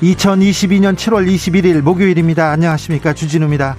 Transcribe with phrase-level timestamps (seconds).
[0.00, 2.50] 2022년 7월 21일 목요일입니다.
[2.50, 3.14] 안녕하십니까.
[3.14, 3.76] 주진우입니다.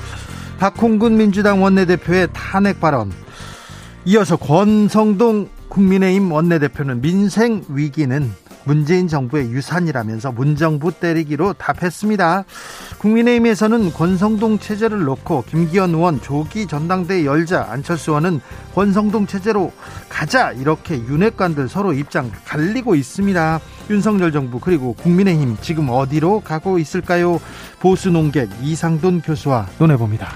[0.59, 3.13] 박홍근 민주당 원내대표의 탄핵 발언.
[4.03, 12.45] 이어서 권성동 국민의힘 원내대표는 민생 위기는 문재인 정부의 유산이라면서 문정부 때리기로 답했습니다.
[12.97, 18.41] 국민의힘에서는 권성동 체제를 놓고 김기현 의원 조기 전당대회 열자 안철수 의원은
[18.75, 19.71] 권성동 체제로
[20.07, 23.59] 가자 이렇게 윤핵관들 서로 입장 갈리고 있습니다.
[23.89, 27.39] 윤석열 정부 그리고 국민의힘 지금 어디로 가고 있을까요?
[27.79, 30.27] 보수 농객 이상돈 교수와 논해봅니다.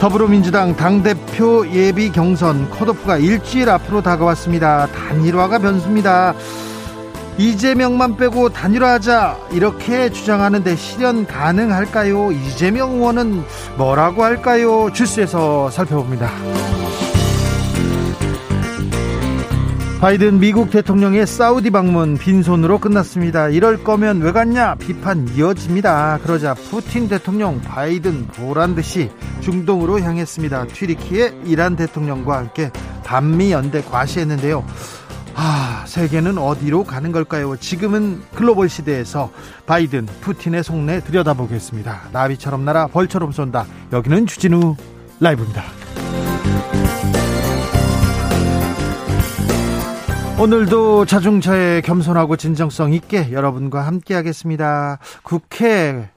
[0.00, 4.86] 더불어민주당 당대표 예비 경선 컷오프가 일주일 앞으로 다가왔습니다.
[4.86, 6.34] 단일화가 변수입니다.
[7.36, 12.30] 이재명만 빼고 단일화하자 이렇게 주장하는데 실현 가능할까요?
[12.30, 13.42] 이재명 의원은
[13.76, 14.88] 뭐라고 할까요?
[14.92, 16.30] 주스에서 살펴봅니다.
[20.00, 23.48] 바이든 미국 대통령의 사우디 방문 빈손으로 끝났습니다.
[23.48, 26.20] 이럴 거면 왜 갔냐 비판 이어집니다.
[26.22, 30.68] 그러자 푸틴 대통령 바이든 보란 듯이 중동으로 향했습니다.
[30.68, 32.70] 튀르키의 이란 대통령과 함께
[33.04, 34.64] 반미 연대 과시했는데요.
[35.34, 37.56] 아, 세계는 어디로 가는 걸까요?
[37.56, 39.32] 지금은 글로벌 시대에서
[39.66, 42.10] 바이든, 푸틴의 속내 들여다보겠습니다.
[42.12, 43.66] 나비처럼 날아 벌처럼 쏜다.
[43.92, 44.76] 여기는 주진우
[45.18, 45.64] 라이브입니다.
[50.40, 55.00] 오늘도 자중차에 겸손하고 진정성 있게 여러분과 함께 하겠습니다.
[55.24, 56.10] 국회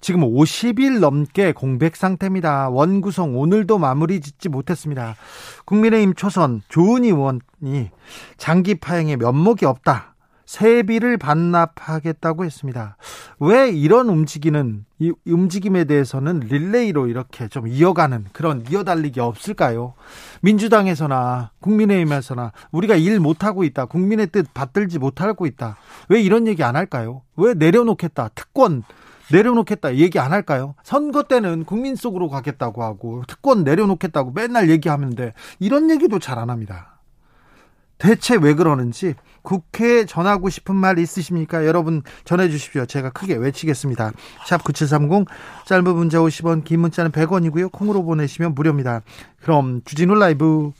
[0.00, 2.68] 지금 50일 넘게 공백 상태입니다.
[2.68, 5.16] 원구성 오늘도 마무리 짓지 못했습니다.
[5.64, 7.90] 국민의힘 초선 조은 의원이
[8.36, 10.13] 장기 파행에 면목이 없다.
[10.46, 12.96] 세비를 반납하겠다고 했습니다.
[13.40, 19.94] 왜 이런 움직이는 이 움직임에 대해서는 릴레이로 이렇게 좀 이어가는 그런 이어달리기 없을까요?
[20.42, 23.86] 민주당에서나 국민의힘에서나 우리가 일 못하고 있다.
[23.86, 25.76] 국민의 뜻 받들지 못하고 있다.
[26.08, 27.22] 왜 이런 얘기 안 할까요?
[27.36, 28.30] 왜 내려놓겠다.
[28.34, 28.82] 특권
[29.32, 30.74] 내려놓겠다 얘기 안 할까요?
[30.82, 36.98] 선거 때는 국민 속으로 가겠다고 하고 특권 내려놓겠다고 맨날 얘기하는데 이런 얘기도 잘 안 합니다.
[37.96, 41.64] 대체 왜 그러는지 국회에 전하고 싶은 말 있으십니까?
[41.66, 42.86] 여러분 전해 주십시오.
[42.86, 44.12] 제가 크게 외치겠습니다.
[44.46, 45.26] 샵 9730
[45.66, 47.70] 짧은 문자 50원 긴 문자는 100원이고요.
[47.70, 49.02] 콩으로 보내시면 무료입니다.
[49.40, 50.72] 그럼 주진우 라이브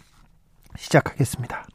[0.77, 1.67] 시작하겠습니다.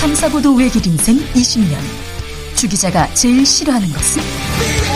[0.00, 1.76] 탐사보도 외길 인생 20년
[2.54, 4.95] 주 기자가 제일 싫어하는 것은?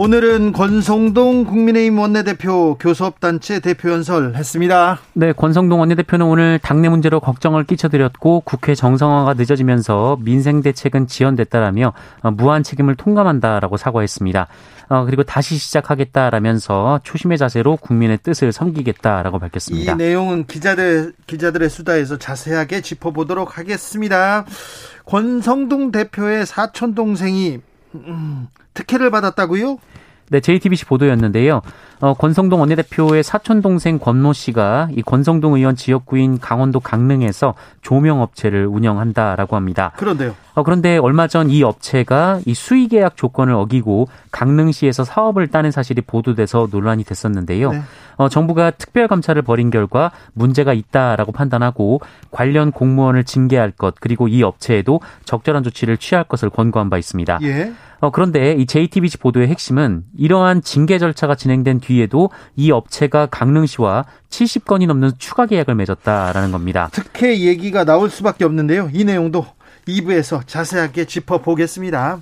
[0.00, 5.00] 오늘은 권성동 국민의힘 원내대표 교섭단체 대표 연설 했습니다.
[5.12, 11.94] 네, 권성동 원내대표는 오늘 당내 문제로 걱정을 끼쳐드렸고 국회 정상화가 늦어지면서 민생 대책은 지연됐다라며
[12.34, 14.46] 무한 책임을 통감한다라고 사과했습니다.
[14.88, 19.92] 어, 그리고 다시 시작하겠다라면서 초심의 자세로 국민의 뜻을 섬기겠다라고 밝혔습니다.
[19.94, 24.46] 이 내용은 기자들 기자들의 수다에서 자세하게 짚어보도록 하겠습니다.
[25.06, 27.58] 권성동 대표의 사촌 동생이
[27.94, 29.78] 음, 특혜를 받았다고요?
[30.30, 31.62] 네, JTBC 보도였는데요.
[32.00, 38.66] 어, 권성동 원내대표의 사촌 동생 권모 씨가 이 권성동 의원 지역구인 강원도 강릉에서 조명 업체를
[38.66, 39.92] 운영한다라고 합니다.
[39.96, 40.34] 그런데요.
[40.54, 46.02] 어, 그런데 얼마 전 이 업체가 이 수의 계약 조건을 어기고 강릉시에서 사업을 따낸 사실이
[46.02, 47.70] 보도돼서 논란이 됐었는데요.
[47.72, 47.82] 네.
[48.16, 52.00] 어, 정부가 특별 감찰을 벌인 결과 문제가 있다라고 판단하고
[52.30, 57.38] 관련 공무원을 징계할 것 그리고 이 업체에도 적절한 조치를 취할 것을 권고한 바 있습니다.
[57.42, 57.72] 예.
[58.00, 64.04] 어, 그런데 이 JTBC 보도의 핵심은 이러한 징계 절차가 진행된 뒤 에도 이 업체가 강릉시와
[64.30, 66.88] 70건이 넘는 추가 계약을 맺었다라는 겁니다.
[66.92, 68.90] 특혜 얘기가 나올 수밖에 없는데요.
[68.92, 69.46] 이 내용도
[69.86, 72.20] 2부에서 자세하게 짚어보겠습니다.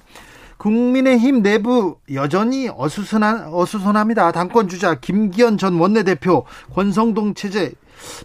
[0.57, 4.33] 국민의힘 내부 여전히 어수선한, 어수선합니다.
[4.33, 7.73] 당권 주자 김기현 전 원내대표 권성동 체제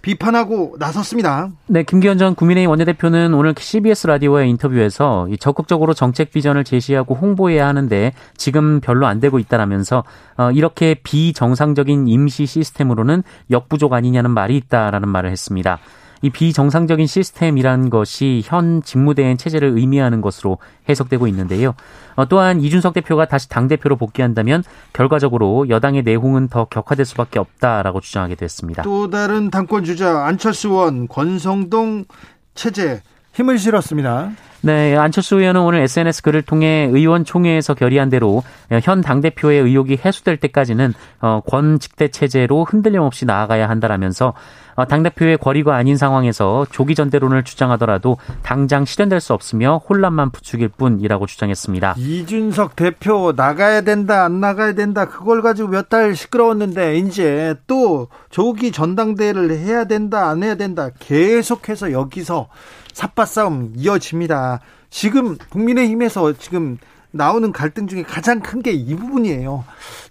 [0.01, 1.49] 비판하고 나섰습니다.
[1.67, 8.13] 네, 김기현 전 국민의힘 원내대표는 오늘 CBS 라디오의 인터뷰에서 적극적으로 정책 비전을 제시하고 홍보해야 하는데
[8.35, 10.03] 지금 별로 안 되고 있다라면서
[10.37, 15.79] 어, 이렇게 비정상적인 임시 시스템으로는 역부족 아니냐는 말이 있다라는 말을 했습니다.
[16.21, 21.73] 이 비정상적인 시스템이란 것이 현 직무대행 체제를 의미하는 것으로 해석되고 있는데요.
[22.15, 24.63] 어, 또한 이준석 대표가 다시 당대표로 복귀한다면
[24.93, 28.83] 결과적으로 여당의 내홍은 더 격화될 수밖에 없다라고 주장하게 됐습니다.
[28.83, 32.05] 또 다른 당권 주자 안철수 의원 권성동
[32.53, 33.01] 체제
[33.33, 34.31] 힘을 실었습니다.
[34.63, 38.43] 네, 안철수 의원은 오늘 SNS 글을 통해 의원총회에서 결의한 대로
[38.83, 44.33] 현 당대표의 의혹이 해소될 때까지는 어, 권직대 체제로 흔들림 없이 나아가야 한다라면서
[44.75, 51.25] 어, 당대표의 권리가 아닌 상황에서 조기 전대론을 주장하더라도 당장 실현될 수 없으며 혼란만 부추길 뿐이라고
[51.25, 51.95] 주장했습니다.
[51.97, 58.71] 이준석 대표 나가야 된다 안 나가야 된다 그걸 가지고 몇 달 시끄러웠는데 이제 또 조기
[58.71, 62.47] 전당대회를 해야 된다 안 해야 된다 계속해서 여기서
[62.93, 64.59] 삿바 싸움 이어집니다.
[64.89, 66.77] 지금 국민의힘에서 지금
[67.11, 69.65] 나오는 갈등 중에 가장 큰 게 이 부분이에요.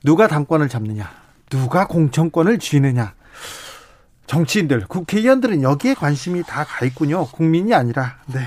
[0.04, 1.10] 누가 당권을 잡느냐,
[1.48, 3.14] 누가 공천권을 쥐느냐.
[4.26, 7.26] 정치인들, 국회의원들은 여기에 관심이 다 가 있군요.
[7.26, 8.16] 국민이 아니라.
[8.26, 8.40] 네.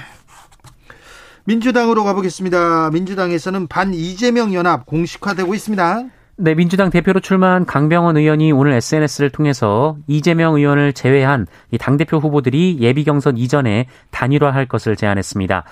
[1.46, 2.90] 민주당으로 가보겠습니다.
[2.92, 6.04] 민주당에서는 반 이재명 연합 공식화되고 있습니다.
[6.36, 12.78] 네, 민주당 대표로 출마한 강병원 의원이 오늘 SNS를 통해서 이재명 의원을 제외한 이 당대표 후보들이
[12.80, 15.64] 예비 경선 이전에 단일화할 것을 제안했습니다.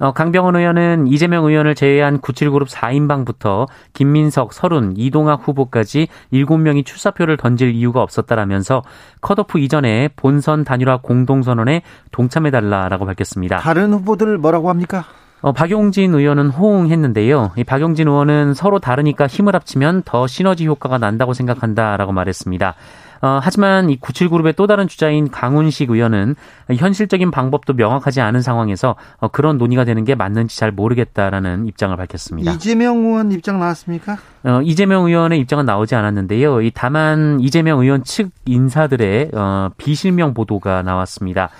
[0.00, 7.72] 어, 강병원 의원은 이재명 의원을 제외한 97그룹 4인방부터 김민석, 설훈, 이동학 후보까지 7명이 출사표를 던질
[7.74, 8.82] 이유가 없었다라면서
[9.20, 13.58] 컷오프 이전에 본선 단일화 공동선언에 동참해달라라고 밝혔습니다.
[13.58, 15.04] 다른 후보들 뭐라고 합니까?
[15.42, 17.52] 어, 박용진 의원은 호응했는데요.
[17.56, 22.74] 이 박용진 의원은 서로 다르니까 힘을 합치면 더 시너지 효과가 난다고 생각한다라고 말했습니다.
[23.22, 26.36] 어, 하지만 이 97그룹의 또 다른 주자인 강훈식 의원은
[26.74, 32.52] 현실적인 방법도 명확하지 않은 상황에서 어, 그런 논의가 되는 게 맞는지 잘 모르겠다라는 입장을 밝혔습니다.
[32.52, 34.16] 이재명 의원 입장 나왔습니까?
[34.44, 36.62] 어, 이재명 의원의 입장은 나오지 않았는데요.
[36.62, 41.50] 이 다만 이재명 의원 측 인사들의 어, 비실명 보도가 나왔습니다.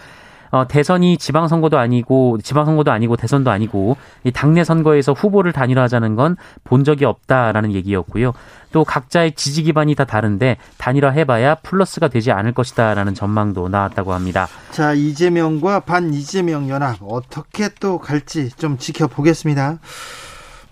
[0.51, 6.85] 어, 대선이 지방선거도 아니고 지방선거도 아니고 대선도 아니고 이 당내 선거에서 후보를 단일화하자는 건 본
[6.85, 8.33] 적이 없다라는 얘기였고요.
[8.73, 14.47] 또 각자의 지지 기반이 다 다른데 단일화 해봐야 플러스가 되지 않을 것이다라는 전망도 나왔다고 합니다.
[14.71, 19.79] 자 이재명과 반 이재명 연합 어떻게 또 갈지 좀 지켜보겠습니다.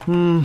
[0.08, 0.44] 음.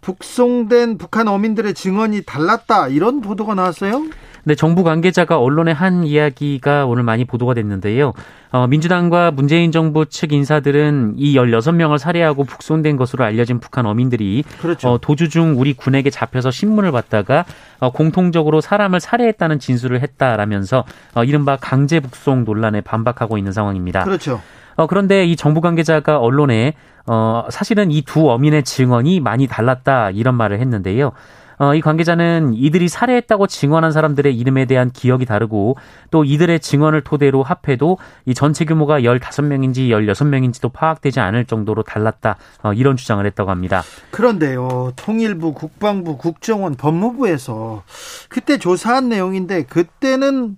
[0.00, 4.04] 북송된 북한 어민들의 증언이 달랐다 이런 보도가 나왔어요?
[4.46, 8.12] 네, 정부 관계자가 언론에 한 이야기가 오늘 많이 보도가 됐는데요.
[8.52, 14.90] 어, 민주당과 문재인 정부 측 인사들은 이 16명을 살해하고 북송된 것으로 알려진 북한 어민들이 그렇죠.
[14.90, 17.46] 어, 도주 중 우리 군에게 잡혀서 신문을 받다가
[17.80, 24.04] 어, 공통적으로 사람을 살해했다는 진술을 했다라면서 어, 이른바 강제 북송 논란에 반박하고 있는 상황입니다.
[24.04, 24.40] 그렇죠.
[24.76, 26.74] 어, 그런데 이 정부 관계자가 언론에
[27.06, 31.12] 어, 사실은 이 두 어민의 증언이 많이 달랐다 이런 말을 했는데요.
[31.58, 35.76] 어, 이 관계자는 이들이 살해했다고 증언한 사람들의 이름에 대한 기억이 다르고
[36.10, 42.36] 또 이들의 증언을 토대로 합해도 이 전체 규모가 15명인지 16명인지도 파악되지 않을 정도로 달랐다.
[42.62, 43.82] 어, 이런 주장을 했다고 합니다.
[44.10, 44.92] 그런데요.
[44.96, 47.82] 통일부, 국방부, 국정원, 법무부에서
[48.28, 50.56] 그때 조사한 내용인데 그때는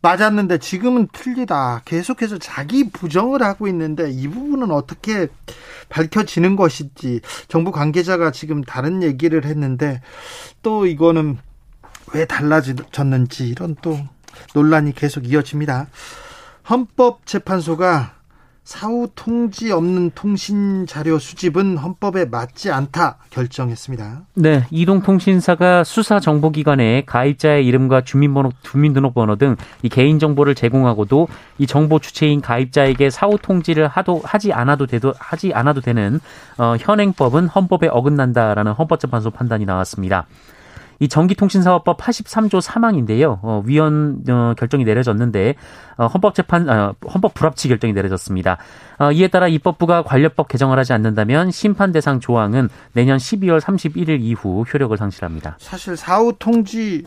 [0.00, 1.82] 맞았는데 지금은 틀리다.
[1.84, 5.28] 계속해서 자기 부정을 하고 있는데 이 부분은 어떻게
[5.88, 10.00] 밝혀지는 것인지 정부 관계자가 지금 다른 얘기를 했는데
[10.62, 11.38] 또 이거는
[12.14, 13.98] 왜 달라졌는지 이런 또
[14.54, 15.88] 논란이 계속 이어집니다.
[16.70, 18.17] 헌법재판소가
[18.68, 24.24] 사후 통지 없는 통신 자료 수집은 헌법에 맞지 않다 결정했습니다.
[24.34, 31.98] 네, 이동통신사가 수사 정보기관에 가입자의 이름과 주민번호, 주민등록번호 등 이 개인 정보를 제공하고도 이 정보
[31.98, 36.20] 주체인 가입자에게 사후 통지를 하도 하지 않아도 되도 하지 않아도 되는
[36.58, 40.26] 어, 현행법은 헌법에 어긋난다라는 헌법재판소 판단이 나왔습니다.
[41.00, 43.38] 이 전기통신사업법 83조 3항인데요.
[43.42, 45.54] 어, 위헌 어, 결정이 내려졌는데
[45.96, 48.58] 어, 헌법재판 어, 헌법 불합치 결정이 내려졌습니다.
[48.98, 54.62] 어, 이에 따라 입법부가 관련법 개정을 하지 않는다면 심판 대상 조항은 내년 12월 31일 이후
[54.62, 55.56] 효력을 상실합니다.
[55.60, 57.04] 사실 사후 통지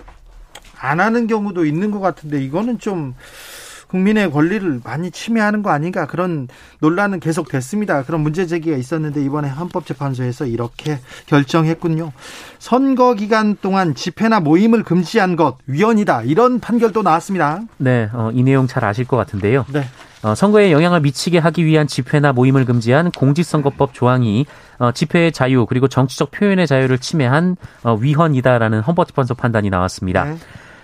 [0.80, 3.14] 안 하는 경우도 있는 것 같은데 이거는 좀
[3.92, 6.48] 국민의 권리를 많이 침해하는 거 아닌가 그런
[6.80, 8.04] 논란은 계속 됐습니다.
[8.04, 12.14] 그런 문제 제기가 있었는데 이번에 헌법재판소에서 이렇게 결정했군요.
[12.58, 17.62] 선거 기간 동안 집회나 모임을 금지한 것 위헌이다 이런 판결도 나왔습니다.
[17.78, 19.66] 네, 어, 이 내용 잘 아실 것 같은데요.
[19.74, 19.84] 네.
[20.24, 24.46] 어, 선거에 영향을 미치게 하기 위한 집회나 모임을 금지한 공직선거법 조항이
[24.78, 30.24] 어, 집회의 자유 그리고 정치적 표현의 자유를 침해한 어, 위헌이다라는 헌법재판소 판단이 나왔습니다.
[30.26, 30.38] 네.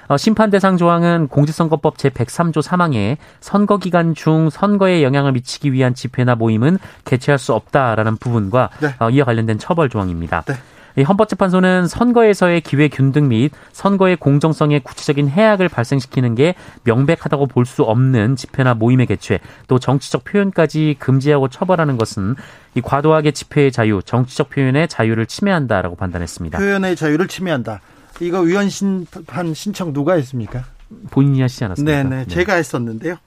[0.07, 6.35] 어, 심판 대상 조항은 공직선거법 제103조 3항에 선거 기간 중 선거에 영향을 미치기 위한 집회나
[6.35, 8.95] 모임은 개최할 수 없다라는 부분과 네.
[8.99, 10.43] 어, 이와 관련된 처벌 조항입니다.
[10.47, 10.55] 네.
[10.97, 17.83] 이 헌법재판소는 선거에서의 기회 균등 및 선거의 공정성에 구체적인 해악을 발생시키는 게 명백하다고 볼 수
[17.83, 22.35] 없는 집회나 모임의 개최, 또 정치적 표현까지 금지하고 처벌하는 것은
[22.73, 26.57] 이 과도하게 집회의 자유, 정치적 표현의 자유를 침해한다라고 판단했습니다.
[26.57, 27.81] 표현의 자유를 침해한다.
[28.19, 30.65] 이거 위헌 심판 신청 누가 했습니까?
[31.11, 32.03] 본인이 하시지 않았습니까?
[32.03, 32.25] 네네.
[32.25, 32.27] 네.
[32.27, 33.17] 제가 했었는데요.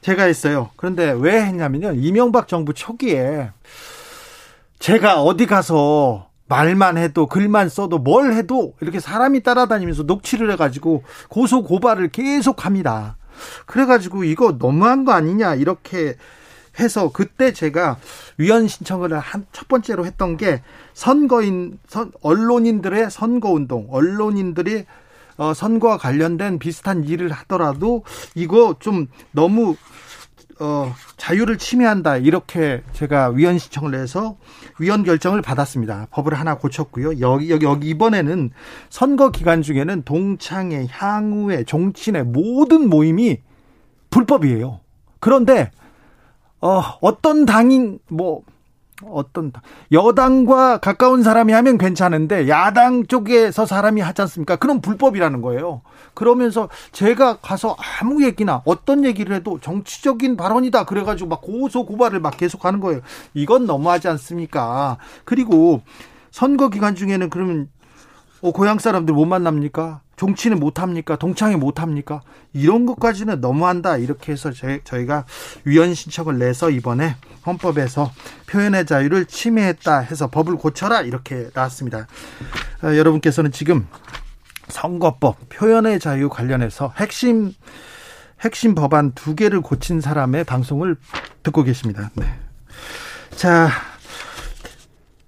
[0.00, 0.70] 제가 했어요.
[0.76, 1.92] 그런데 왜 했냐면요.
[1.92, 3.50] 이명박 정부 초기에
[4.78, 11.62] 제가 어디 가서 말만 해도 글만 써도 뭘 해도 이렇게 사람이 따라다니면서 녹취를 해가지고 고소
[11.62, 13.16] 고발을 계속 합니다.
[13.66, 16.16] 그래가지고 이거 너무한 거 아니냐 이렇게
[16.80, 17.98] 해서 그때 제가
[18.38, 20.62] 위헌 신청을 한 첫 번째로 했던 게
[20.94, 24.86] 선거인 선, 언론인들의 선거 운동, 언론인들이
[25.36, 29.76] 어, 선거와 관련된 비슷한 일을 하더라도 이거 좀 너무
[30.60, 34.36] 어, 자유를 침해한다 이렇게 제가 위헌 신청을 해서
[34.78, 36.08] 위헌 결정을 받았습니다.
[36.10, 37.20] 법을 하나 고쳤고요.
[37.20, 38.50] 여기 여기 여기 이번에는
[38.90, 43.38] 선거 기간 중에는 동창회, 향후회, 종친회 모든 모임이
[44.10, 44.80] 불법이에요.
[45.18, 45.70] 그런데
[46.60, 48.42] 어, 어떤 당인, 뭐,
[49.06, 49.52] 어떤,
[49.92, 54.56] 여당과 가까운 사람이 하면 괜찮은데, 야당 쪽에서 사람이 하지 않습니까?
[54.56, 55.80] 그럼 불법이라는 거예요.
[56.12, 60.84] 그러면서 제가 가서 아무 얘기나 어떤 얘기를 해도 정치적인 발언이다.
[60.84, 63.00] 그래가지고 막 고소, 고발을 막 계속 하는 거예요.
[63.32, 64.98] 이건 너무하지 않습니까?
[65.24, 65.80] 그리고
[66.30, 67.68] 선거 기간 중에는 그러면
[68.42, 70.00] 어, 고향 사람들 못 만납니까?
[70.20, 71.16] 정치는 못합니까?
[71.16, 72.20] 동창회 못합니까?
[72.52, 73.96] 이런 것까지는 너무한다.
[73.96, 75.24] 이렇게 해서 제, 저희가
[75.64, 78.12] 위헌 신청을 내서 이번에 헌법에서
[78.46, 81.00] 표현의 자유를 침해했다 해서 법을 고쳐라.
[81.00, 82.06] 이렇게 나왔습니다.
[82.82, 83.86] 어, 여러분께서는 지금
[84.68, 87.54] 선거법, 표현의 자유 관련해서 핵심,
[88.42, 90.96] 핵심 법안 두 개를 고친 사람의 방송을
[91.42, 92.10] 듣고 계십니다.
[92.14, 92.26] 네.
[93.30, 93.70] 자,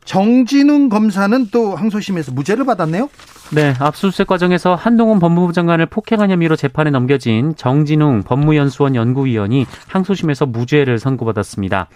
[0.05, 3.09] 정진웅 검사는 또 항소심에서 무죄를 받았네요.
[3.55, 10.99] 네, 압수수색 과정에서 한동훈 법무부 장관을 폭행한 혐의로 재판에 넘겨진 정진웅 법무연수원 연구위원이 항소심에서 무죄를
[10.99, 11.89] 선고받았습니다.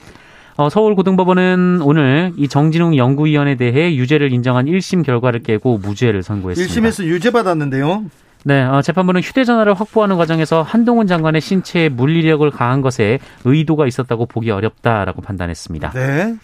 [0.59, 6.89] 어, 서울고등법원은 오늘 이 정진웅 연구위원에 대해 유죄를 인정한 1심 결과를 깨고 무죄를 선고했습니다.
[6.89, 8.05] 1심에서 유죄 받았는데요.
[8.45, 14.51] 네, 어, 재판부는 휴대전화를 확보하는 과정에서 한동훈 장관의 신체에 물리력을 가한 것에 의도가 있었다고 보기
[14.51, 15.91] 어렵다라고 판단했습니다.
[15.91, 16.37] 네.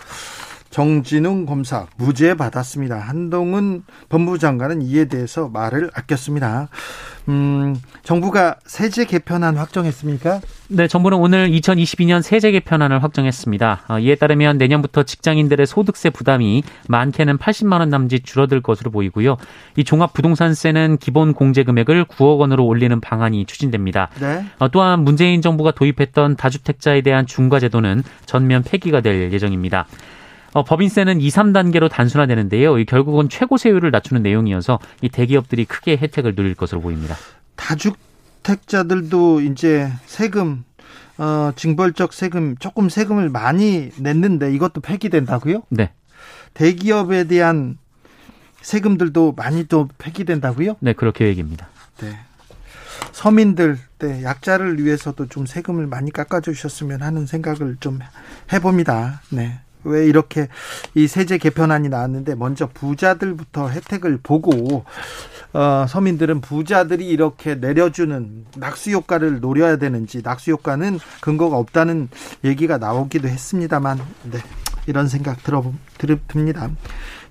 [0.73, 2.99] 정진웅 검사 무죄 받았습니다.
[2.99, 6.69] 한동훈 법무부 장관은 이에 대해서 말을 아꼈습니다.
[7.29, 10.41] 음, 정부가 세제 개편안 확정했습니까?
[10.69, 13.83] 네, 정부는 오늘 2022년 세제 개편안을 확정했습니다.
[13.89, 19.37] 어, 이에 따르면 내년부터 직장인들의 소득세 부담이 많게는 80만 원 남짓 줄어들 것으로 보이고요.
[19.77, 24.09] 이 종합 부동산세는 기본 공제 금액을 9억 원으로 올리는 방안이 추진됩니다.
[24.19, 24.45] 네.
[24.59, 29.87] 어, 또한 문재인 정부가 도입했던 다주택자에 대한 중과 제도는 전면 폐기가 될 예정입니다.
[30.55, 32.75] 어, 법인세는 2, 3단계로 단순화되는데요.
[32.85, 37.17] 결국은 최고 세율을 낮추는 내용이어서 이 대기업들이 크게 혜택을 누릴 것으로 보입니다.
[37.57, 40.65] 다주택자들도 이제 세금
[41.19, 45.63] 어, 징벌적 세금 조금 세금을 많이 냈는데 이것도 폐기된다고요?
[45.69, 45.93] 네.
[46.55, 47.79] 대기업에 대한
[48.61, 50.77] 세금들도 많이 또 폐기된다고요?
[50.81, 51.69] 네, 그럴 계획입니다.
[52.01, 52.19] 네.
[53.13, 57.99] 서민들, 네, 약자를 위해서도 좀 세금을 많이 깎아주셨으면 하는 생각을 좀
[58.53, 59.23] 해봅니다.
[59.31, 59.61] 네.
[59.85, 60.49] 왜 이렇게
[60.95, 64.85] 이 세제 개편안이 나왔는데 먼저 부자들부터 혜택을 보고
[65.53, 72.09] 어, 서민들은 부자들이 이렇게 내려주는 낙수 효과를 노려야 되는지 낙수 효과는 근거가 없다는
[72.45, 74.39] 얘기가 나오기도 했습니다만 네,
[74.87, 75.63] 이런 생각 들어
[76.29, 76.71] 듭니다.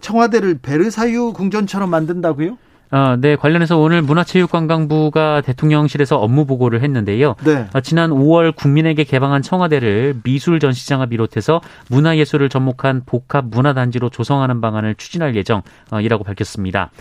[0.01, 2.57] 청와대를 베르사유 궁전처럼 만든다고요?
[2.91, 7.35] 어, 네, 관련해서 오늘 문화체육관광부가 대통령실에서 업무 보고를 했는데요.
[7.45, 7.67] 네.
[7.73, 14.95] 어, 지난 5월 국민에게 개방한 청와대를 미술 전시장을 비롯해서 문화예술을 접목한 복합 문화단지로 조성하는 방안을
[14.95, 16.91] 추진할 예정이라고 밝혔습니다.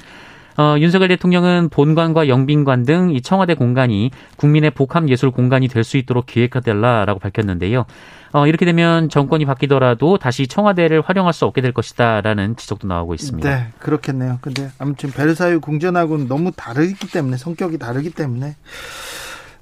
[0.61, 5.97] 어, 윤석열 대통령은 본관과 영빈관 등 이 청와대 공간이 국민의 복합 예술 공간이 될 수
[5.97, 7.87] 있도록 기획하달라라고 밝혔는데요.
[8.33, 13.49] 어, 이렇게 되면 정권이 바뀌더라도 다시 청와대를 활용할 수 없게 될 것이다라는 지적도 나오고 있습니다.
[13.49, 14.39] 네, 그렇겠네요.
[14.43, 18.57] 근데 아무튼 베르사유 궁전하고는 너무 다르기 때문에 성격이 다르기 때문에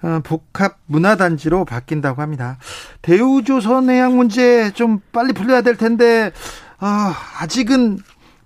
[0.02, 2.58] 어, 복합 문화단지로 바뀐다고 합니다.
[3.02, 6.32] 대우조선 해양 문제 좀 빨리 풀려야 될 텐데
[6.80, 7.98] 아, 아직은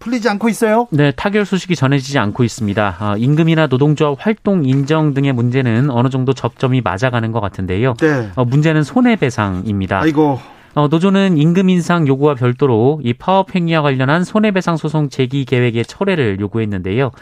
[0.02, 0.88] 풀리지 않고 있어요?
[0.90, 2.96] 네, 타결 소식이 전해지지 않고 있습니다.
[3.00, 7.94] 어, 임금이나 노동조합 활동 인정 등의 문제는 어느 정도 접점이 맞아가는 것 같은데요.
[7.94, 8.30] 네.
[8.34, 10.00] 어, 문제는 손해배상입니다.
[10.00, 10.40] 아이고.
[10.74, 16.40] 어, 노조는 임금 인상 요구와 별도로 이 파업 행위와 관련한 손해배상 소송 제기 계획의 철회를
[16.40, 17.12] 요구했는데요.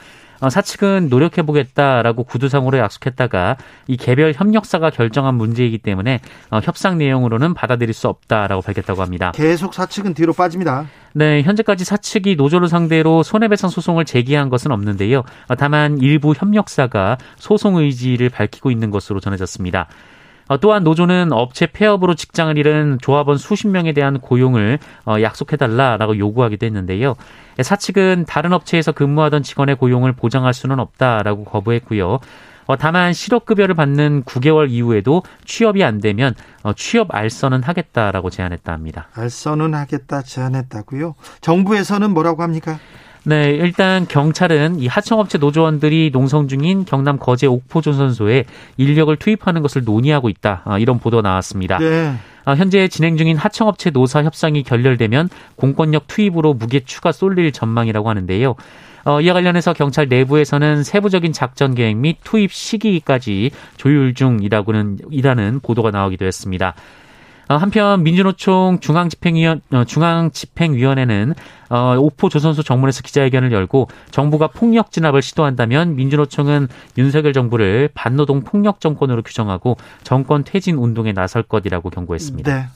[0.40, 3.56] 어, 사측은 노력해보겠다라고 구두상으로 약속했다가
[3.86, 6.20] 이 개별 협력사가 결정한 문제이기 때문에
[6.50, 9.32] 어, 협상 내용으로는 받아들일 수 없다라고 밝혔다고 합니다.
[9.34, 10.86] 계속 사측은 뒤로 빠집니다.
[11.12, 15.22] 네, 현재까지 사측이 노조를 상대로 손해배상 소송을 제기한 것은 없는데요.
[15.48, 19.88] 어, 다만 일부 협력사가 소송 의지를 밝히고 있는 것으로 전해졌습니다.
[20.50, 26.66] 어, 또한 노조는 업체 폐업으로 직장을 잃은 조합원 수십 명에 대한 고용을 어, 약속해달라라고 요구하기도
[26.66, 27.14] 했는데요.
[27.62, 32.18] 사측은 다른 업체에서 근무하던 직원의 고용을 보장할 수는 없다라고 거부했고요.
[32.66, 36.34] 어, 다만 실업급여를 받는 9개월 이후에도 취업이 안 되면
[36.74, 39.06] 취업 알선은 하겠다라고 제안했다 합니다.
[39.14, 41.14] 알선은 하겠다 제안했다고요?
[41.42, 42.80] 정부에서는 뭐라고 합니까?
[43.24, 48.44] 네, 일단 경찰은 이 하청업체 노조원들이 농성 중인 경남 거제 옥포조선소에
[48.78, 50.62] 인력을 투입하는 것을 논의하고 있다.
[50.64, 51.78] 아, 이런 보도 나왔습니다.
[51.78, 52.14] 네.
[52.44, 58.54] 아, 현재 진행 중인 하청업체 노사 협상이 결렬되면 공권력 투입으로 무게 추가 쏠릴 전망이라고 하는데요.
[59.04, 65.90] 어, 이와 관련해서 경찰 내부에서는 세부적인 작전 계획 및 투입 시기까지 조율 중이라고는 이라는 보도가
[65.90, 66.74] 나오기도 했습니다.
[67.50, 71.34] 어, 한편 민주노총 중앙집행위원 어, 중앙집행위원회는
[71.68, 78.80] 어, 오포 조선소 정문에서 기자회견을 열고 정부가 폭력 진압을 시도한다면 민주노총은 윤석열 정부를 반노동 폭력
[78.80, 82.54] 정권으로 규정하고 정권 퇴진 운동에 나설 것이라고 경고했습니다.
[82.54, 82.68] 네.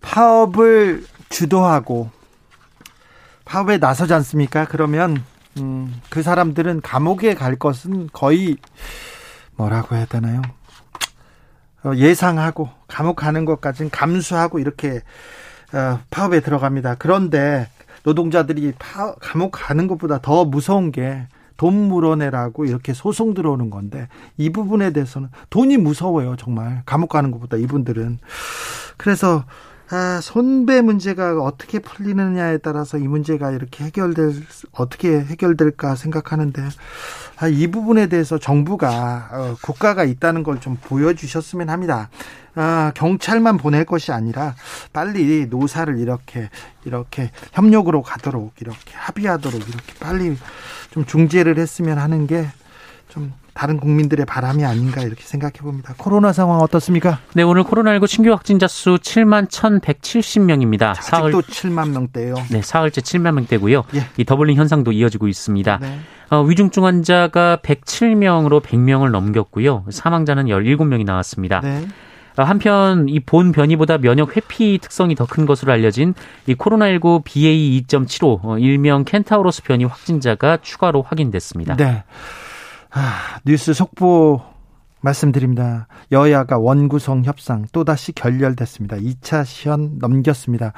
[0.00, 2.08] 파업을 주도하고
[3.44, 4.64] 파업에 나서지 않습니까?
[4.64, 5.22] 그러면
[5.58, 8.56] 음, 그 사람들은 감옥에 갈 것은 거의
[9.56, 10.40] 뭐라고 해야 되나요?
[11.84, 15.00] 어, 예상하고 감옥 가는 것까지는 감수하고 이렇게
[15.72, 16.96] 어, 파업에 들어갑니다.
[16.98, 17.68] 그런데
[18.02, 21.26] 노동자들이 파, 감옥 가는 것보다 더 무서운 게
[21.60, 24.08] 돈 물어내라고 이렇게 소송 들어오는 건데
[24.38, 28.18] 이 부분에 대해서는 돈이 무서워요 정말 감옥 가는 것보다 이분들은
[28.96, 29.44] 그래서
[29.92, 34.34] 아, 손배 문제가 어떻게 풀리느냐에 따라서 이 문제가 이렇게 해결될
[34.72, 36.62] 어떻게 해결될까 생각하는데
[37.38, 42.08] 아, 이 부분에 대해서 정부가 어, 국가가 있다는 걸 좀 보여주셨으면 합니다.
[42.54, 44.54] 아, 경찰만 보낼 것이 아니라
[44.92, 46.50] 빨리 노사를 이렇게
[46.84, 50.36] 이렇게 협력으로 가도록 이렇게 합의하도록 이렇게 빨리
[50.90, 52.46] 좀 중재를 했으면 하는 게
[53.08, 55.94] 좀 다른 국민들의 바람이 아닌가 이렇게 생각해 봅니다.
[55.96, 57.18] 코로나 상황 어떻습니까?
[57.34, 60.90] 네, 오늘 코로나19 신규 확진자 수 7만 1,170명입니다.
[60.90, 62.34] 아직도 7만 명대요.
[62.50, 63.84] 네, 사흘째 7만 명대고요.
[63.94, 64.06] 예.
[64.16, 65.78] 이 doubling 현상도 이어지고 있습니다.
[65.80, 65.98] 네.
[66.30, 69.84] 어, 위중증 환자가 107명으로 100명을 넘겼고요.
[69.90, 71.60] 사망자는 17명이 나왔습니다.
[71.60, 71.86] 네.
[72.38, 76.14] 어, 한편 이 본 변이보다 면역 회피 특성이 더 큰 것으로 알려진
[76.46, 81.76] 이 코로나19 BA 2.75 어, 일명 켄타우로스 변이 확진자가 추가로 확인됐습니다.
[81.76, 82.04] 네.
[82.92, 84.42] 아, 뉴스 속보
[85.00, 85.86] 말씀드립니다.
[86.12, 88.96] 여야가 원구성 협상 또다시 결렬됐습니다.
[88.96, 90.72] 2차 시연 넘겼습니다.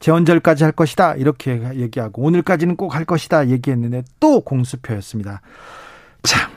[0.00, 1.14] 재원절까지 할 것이다.
[1.14, 3.48] 이렇게 얘기하고 오늘까지는 꼭 할 것이다.
[3.48, 5.42] 얘기했는데 또 공수표였습니다.
[6.22, 6.50] 참,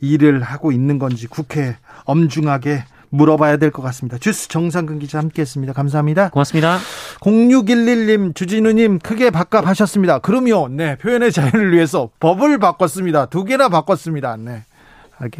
[0.00, 4.18] 일을 하고 있는 건지 국회 엄중하게 물어봐야 될 것 같습니다.
[4.18, 5.72] 주스 정상근 기자 함께했습니다.
[5.72, 6.30] 감사합니다.
[6.30, 6.78] 고맙습니다.
[7.20, 10.18] 0611님, 주진우님 크게 바꿔하셨습니다.
[10.20, 13.26] 그러면 네 표현의 자유를 위해서 법을 바꿨습니다.
[13.26, 14.36] 두 개나 바꿨습니다.
[14.36, 14.64] 네.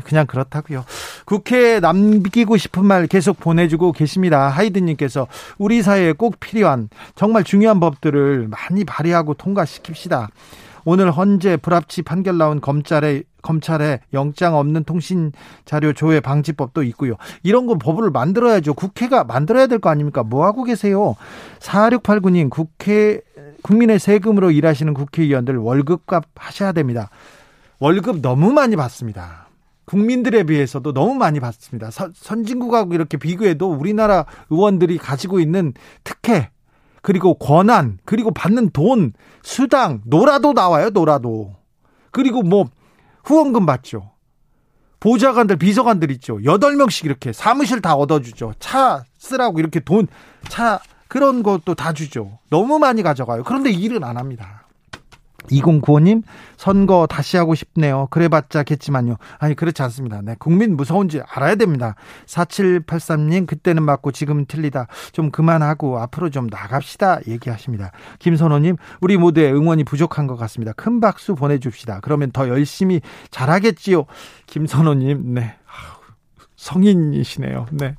[0.04, 0.86] 그냥 그렇다고요.
[1.26, 4.48] 국회에 남기고 싶은 말 계속 보내주고 계십니다.
[4.48, 5.26] 하이든님께서
[5.58, 10.28] 우리 사회에 꼭 필요한 정말 중요한 법들을 많이 발의하고 통과시킵시다.
[10.86, 15.32] 오늘 헌재 불합치 판결 나온 검찰의 검찰에 영장 없는 통신
[15.64, 17.14] 자료 조회 방지법도 있고요.
[17.42, 18.74] 이런 거 법을 만들어야죠.
[18.74, 20.22] 국회가 만들어야 될 거 아닙니까?
[20.22, 21.16] 뭐 하고 계세요?
[21.58, 23.20] 4689님 국회
[23.62, 27.10] 국민의 세금으로 일하시는 국회의원들 월급값 하셔야 됩니다.
[27.80, 29.48] 월급 너무 많이 받습니다.
[29.86, 31.90] 국민들에 비해서도 너무 많이 받습니다.
[31.90, 36.50] 선진국하고 이렇게 비교해도 우리나라 의원들이 가지고 있는 특혜
[37.06, 39.12] 그리고 권한, 그리고 받는 돈,
[39.44, 41.54] 수당, 노라도 나와요, 노라도.
[42.10, 42.68] 그리고 뭐
[43.22, 44.10] 후원금 받죠.
[44.98, 46.38] 보좌관들, 비서관들 있죠.
[46.38, 48.54] 8명씩 이렇게 사무실 다 얻어주죠.
[48.58, 50.08] 차 쓰라고 이렇게 돈,
[50.48, 52.40] 차, 그런 것도 다 주죠.
[52.50, 53.44] 너무 많이 가져가요.
[53.44, 54.65] 그런데 일은 안 합니다.
[55.46, 56.22] 2095님,
[56.56, 58.08] 선거 다시 하고 싶네요.
[58.10, 59.16] 그래봤자 겠지만요.
[59.38, 60.20] 아니, 그렇지 않습니다.
[60.22, 61.94] 네, 국민 무서운지 알아야 됩니다.
[62.26, 64.86] 4783님, 그때는 맞고 지금은 틀리다.
[65.12, 67.20] 좀 그만하고 앞으로 좀 나갑시다.
[67.26, 67.92] 얘기하십니다.
[68.18, 70.72] 김선호님, 우리 모두의 응원이 부족한 것 같습니다.
[70.72, 72.00] 큰 박수 보내줍시다.
[72.02, 74.06] 그러면 더 열심히 잘하겠지요.
[74.46, 75.54] 김선호님, 네.
[76.56, 77.66] 성인이시네요.
[77.70, 77.94] 네.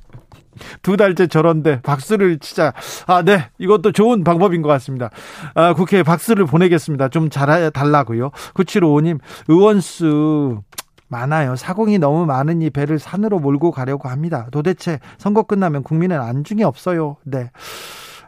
[0.82, 2.72] 두 달째 저런데 박수를 치자.
[3.06, 3.48] 아, 네.
[3.58, 5.10] 이것도 좋은 방법인 것 같습니다.
[5.54, 7.08] 아, 국회에 박수를 보내겠습니다.
[7.08, 8.30] 좀 잘해달라고요.
[8.54, 9.18] 9755님,
[9.48, 10.62] 의원수
[11.08, 11.56] 많아요.
[11.56, 12.26] 사공이 너무
[12.62, 14.46] 이 배를 산으로 몰고 가려고 합니다.
[14.50, 17.16] 도대체 선거 끝나면 국민은 안중에 없어요.
[17.24, 17.50] 네.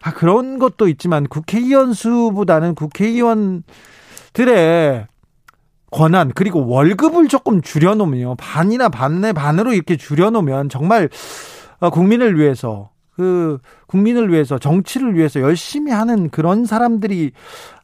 [0.02, 3.64] 아, 그런 것도 있지만 국회의원 수보다는 국회의원들의
[5.90, 11.08] 권한 그리고 월급을 조금 줄여놓으면요 반이나 반내 반으로 이렇게 줄여놓으면 정말 어,
[11.88, 17.32] 국민을 위해서 그 국민을 위해서 정치를 위해서 열심히 하는 그런 사람들이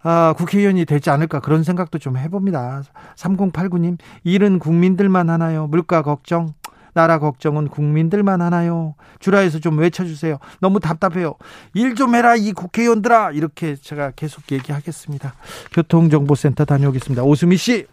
[0.03, 2.83] 아, 국회의원이 되지 않을까 그런 생각도 좀 해봅니다.
[3.17, 5.67] 3089님 일은 국민들만 하나요?
[5.67, 6.53] 물가 걱정
[6.95, 8.95] 나라 걱정은 국민들만 하나요?
[9.19, 10.39] 주라에서 좀 외쳐주세요.
[10.61, 11.35] 너무 답답해요.
[11.75, 15.35] 일 좀 해라 이 국회의원들아 이렇게 제가 계속 얘기하겠습니다.
[15.75, 17.23] 교통정보센터 다녀오겠습니다.
[17.23, 17.87] 오수미 씨.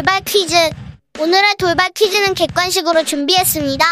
[0.00, 0.54] 돌발 퀴즈.
[1.18, 3.84] 오늘의 돌발 퀴즈는 객관식으로 준비했습니다.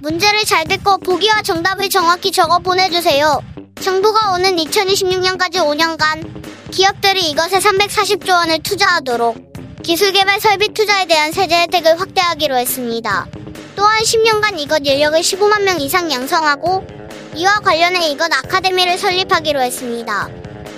[0.00, 3.40] 문제를 잘 듣고 보기와 정답을 정확히 적어 보내주세요.
[3.80, 12.00] 정부가 오는 2026년까지 5년간 기업들이 이것에 340조 원을 투자하도록 기술개발 설비 투자에 대한 세제 혜택을
[12.00, 13.26] 확대하기로 했습니다.
[13.74, 16.86] 또한 10년간 이것 인력을 15만 명 이상 양성하고
[17.34, 20.28] 이와 관련해 이것 아카데미를 설립하기로 했습니다.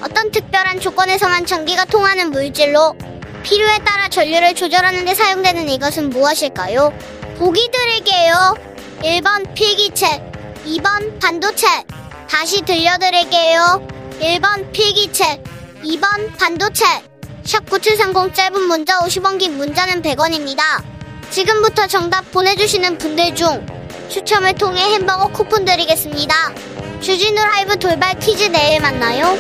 [0.03, 2.97] 어떤 특별한 조건에서만 전기가 통하는 물질로
[3.43, 6.93] 필요에 따라 전류를 조절하는 데 사용되는 이것은 무엇일까요?
[7.39, 8.57] 보기 드릴게요.
[9.03, 10.23] 1번 필기체,
[10.65, 11.67] 2번 반도체.
[12.29, 13.87] 다시 들려드릴게요.
[14.21, 15.43] 1번 필기체,
[15.85, 16.85] 2번 반도체.
[17.45, 20.63] 샵 9730 짧은 문자 50원 긴 문자는 100원입니다.
[21.31, 23.67] 지금부터 정답 보내주시는 분들 중
[24.09, 26.35] 추첨을 통해 햄버거 쿠폰 드리겠습니다.
[27.01, 29.37] 주진우 라이브 돌발 퀴즈 내일 만나요.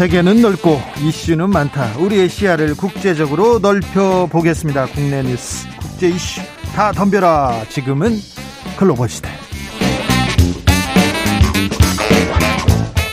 [0.00, 1.98] 세계는 넓고 이슈는 많다.
[1.98, 4.86] 우리의 시야를 국제적으로 넓혀 보겠습니다.
[4.86, 6.40] 국내 뉴스, 국제 이슈
[6.74, 7.66] 다 덤벼라.
[7.68, 8.16] 지금은
[8.78, 9.28] 글로벌 시대.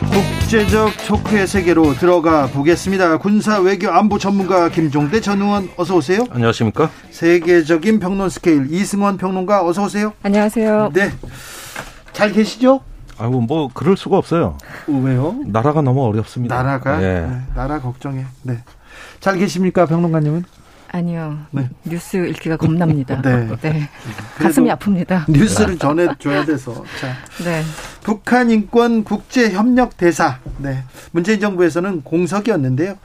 [0.10, 3.18] 국제적 촉의 세계로 들어가 보겠습니다.
[3.18, 6.24] 군사 외교 안보 전문가 김종대 전 의원 어서 오세요.
[6.30, 6.90] 안녕하십니까?
[7.12, 10.14] 세계적인 평론 스케일 이승원 평론가 어서 오세요.
[10.24, 10.92] 안녕하세요.
[10.94, 11.12] 네.
[12.14, 12.80] 잘 계시죠?
[13.20, 14.58] 아이고 뭐 그럴 수가 없어요.
[14.88, 15.36] 왜요?
[15.46, 16.56] 나라가 너무 어렵습니다.
[16.56, 17.22] 나라가 예.
[17.22, 18.26] 네, 나라 걱정해.
[18.44, 18.60] 네.
[19.20, 20.44] 잘 계십니까, 평론가님은?
[20.90, 21.38] 아니요.
[21.52, 21.70] 네.
[21.84, 23.20] 뉴스 읽기가 겁납니다.
[23.22, 23.48] 네.
[23.62, 23.90] 네.
[24.38, 25.30] 가슴이 아픕니다.
[25.30, 26.74] 뉴스를 전해줘야 돼서.
[27.00, 27.14] 자.
[27.44, 27.62] 네.
[28.04, 30.40] 북한 인권 국제 협력 대사.
[30.60, 30.84] 네.
[31.12, 32.96] 문재인 정부에서는 공석이었는데요.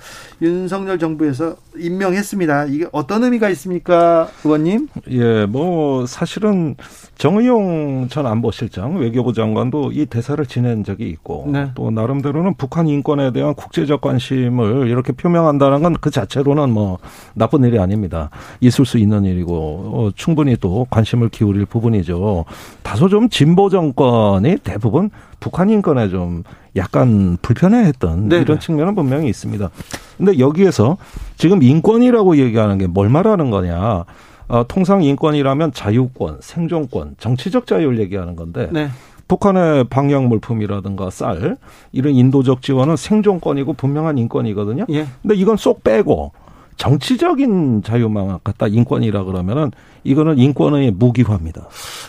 [0.42, 2.66] 윤석열 정부에서 임명했습니다.
[2.66, 4.88] 이게 어떤 의미가 있습니까, 의원님?
[5.10, 6.74] 예, 뭐 사실은
[7.16, 11.70] 정의용 전 안보실장 외교부 장관도 이 대사를 지낸 적이 있고 네.
[11.74, 16.98] 또 나름대로는 북한 인권에 대한 국제적 관심을 이렇게 표명한다는 건 그 자체로는 뭐
[17.34, 18.30] 나쁜 일이 아닙니다.
[18.60, 22.44] 있을 수 있는 일이고 어, 충분히 또 관심을 기울일 부분이죠.
[22.82, 25.10] 다소 좀 진보 정권이 대부분
[25.42, 26.44] 북한 인권에 좀
[26.76, 29.68] 약간 불편해했던 네 이런 측면은 분명히 있습니다.
[30.16, 30.96] 근데 여기에서
[31.36, 34.04] 지금 인권이라고 얘기하는 게 뭘 말하는 거냐?
[34.48, 38.88] 어, 통상 인권이라면 자유권, 생존권, 정치적 자유를 얘기하는 건데 네.
[39.28, 41.56] 북한의 방역 물품이라든가 쌀
[41.90, 44.84] 이런 인도적 지원은 생존권이고 분명한 인권이거든요.
[44.90, 45.06] 예.
[45.22, 46.32] 근데 이건 쏙 빼고
[46.76, 49.70] 정치적인 자유만 갖다 인권이라 그러면은
[50.04, 51.68] 이거는 인권의 무기화입니다.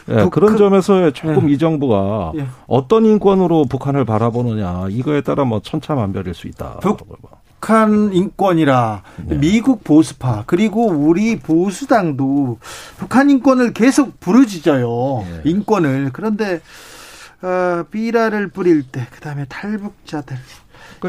[0.10, 1.54] 예, 그런 점에서 조금 예.
[1.54, 2.48] 이 정부가 예.
[2.68, 6.80] 어떤 인권으로 북한을 바라보느냐 이거에 따라 뭐 천차만별일 수 있다.
[6.80, 9.38] 북한 인권이라 네.
[9.38, 12.58] 미국 보수파 그리고 우리 보수당도
[12.98, 15.26] 북한 인권을 계속 부르짖어요.
[15.26, 15.42] 네.
[15.50, 16.62] 인권을 그런데
[17.42, 20.38] 어, 비라를 뿌릴 때 그다음에 탈북자들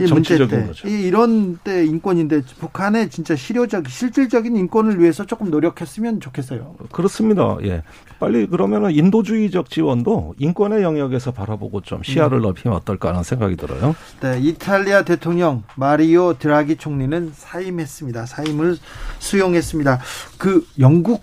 [0.00, 0.88] 그 정치적인 거죠.
[0.88, 6.76] 이런 때 인권인데 북한의 진짜 실효적 실질적인 인권을 위해서 조금 노력했으면 좋겠어요.
[6.92, 7.56] 그렇습니다.
[7.62, 7.82] 예.
[8.18, 12.42] 빨리 그러면은 인도주의적 지원도 인권의 영역에서 바라보고 좀 시야를 음.
[12.42, 13.94] 넓히면 어떨까 하는 생각이 들어요.
[14.20, 18.26] 네, 이탈리아 대통령 마리오 드라기 총리는 사임했습니다.
[18.26, 18.76] 사임을
[19.18, 20.00] 수용했습니다.
[20.38, 21.22] 그 영국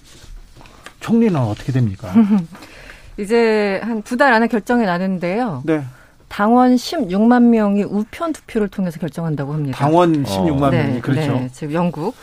[0.99, 2.13] 총리는 어떻게 됩니까?
[3.17, 5.63] 이제 한 두 달 안에 결정이 나는데요.
[5.65, 5.83] 네.
[6.31, 9.77] 당원 16만 명이 우편 투표를 통해서 결정한다고 합니다.
[9.77, 10.71] 당원 16만 어.
[10.71, 11.33] 명이 네, 그렇죠.
[11.33, 12.15] 네, 지금 영국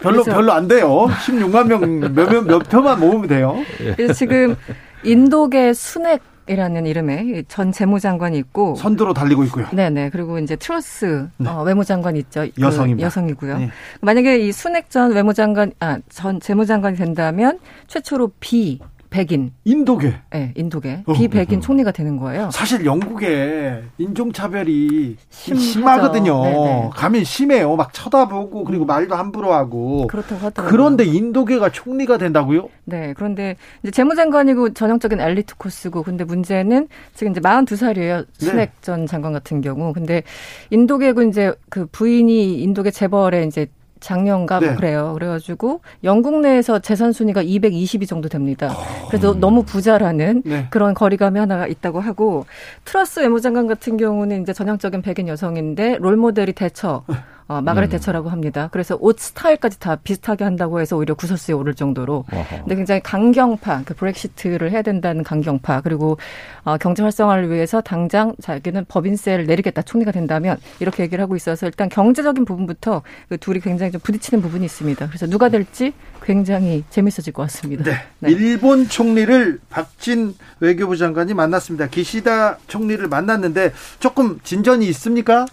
[0.00, 1.06] 별로 별로 안 돼요.
[1.26, 3.56] 16만 명몇몇 표만 모으면 돼요.
[3.96, 4.54] 그래서 지금
[5.02, 9.66] 인도계 순핵 이라는 이름의 전 재무장관이 있고 선두로 달리고 있고요.
[9.72, 11.48] 네네 그리고 이제 트러스 네.
[11.48, 12.44] 어, 외무장관이 있죠.
[12.54, 12.98] 그 여성입니다.
[12.98, 13.58] 그 여성이고요.
[13.60, 13.70] 네.
[14.02, 18.78] 만약에 이 순핵 전 외무장관 아 전 재무장관이 된다면 최초로 비
[19.14, 19.52] 백인.
[19.62, 20.12] 인도계.
[20.32, 21.04] 네, 인도계.
[21.06, 21.60] 어, 비백인 어, 어.
[21.60, 22.50] 총리가 되는 거예요.
[22.50, 26.42] 사실 영국에 인종차별이 심하거든요.
[26.42, 26.64] 네네.
[26.64, 26.90] 네.
[26.92, 27.76] 가면 심해요.
[27.76, 30.08] 막 쳐다보고 그리고 말도 함부로 하고.
[30.08, 30.68] 그렇다고 하더라고요.
[30.68, 32.68] 그런데 인도계가 총리가 된다고요?
[32.86, 33.14] 네.
[33.16, 38.26] 그런데 이제 재무장관이고 전형적인 엘리트 코스고 근데 문제는 지금 이제 42살이에요.
[38.32, 38.72] 스넥 네.
[38.80, 39.92] 전 장관 같은 경우.
[39.92, 40.24] 근데
[40.70, 43.68] 인도계고 이제 그 부인이 인도계 재벌에 이제
[44.04, 44.74] 작년가 뭐 네.
[44.76, 45.12] 그래요.
[45.14, 48.70] 그래가지고 영국 내에서 재산 순위가 220위 정도 됩니다.
[49.08, 49.40] 그래서 음.
[49.40, 50.66] 너무 부자라는 네.
[50.70, 52.44] 그런 거리감이 하나가 있다고 하고
[52.84, 57.02] 트러스 외무장관 같은 경우는 이제 전형적인 백인 여성인데 롤 모델이 대처.
[57.46, 57.92] 어, 마가렛 음.
[57.92, 58.68] 대처라고 합니다.
[58.72, 62.24] 그래서 옷 스타일까지 다 비슷하게 한다고 해서 오히려 구설수에 오를 정도로.
[62.32, 62.58] 어허.
[62.60, 66.16] 근데 굉장히 강경파, 그 브렉시트를 해야 된다는 강경파, 그리고
[66.64, 71.88] 어, 경제 활성화를 위해서 당장 자기는 법인세를 내리겠다 총리가 된다면 이렇게 얘기를 하고 있어서 일단
[71.88, 75.06] 경제적인 부분부터 그 둘이 굉장히 좀 부딪히는 부분이 있습니다.
[75.08, 77.84] 그래서 누가 될지 굉장히 재밌어질 것 같습니다.
[77.84, 77.92] 네.
[78.20, 78.30] 네.
[78.30, 81.88] 일본 총리를 박진 외교부 장관이 만났습니다.
[81.88, 85.44] 기시다 총리를 만났는데 조금 진전이 있습니까?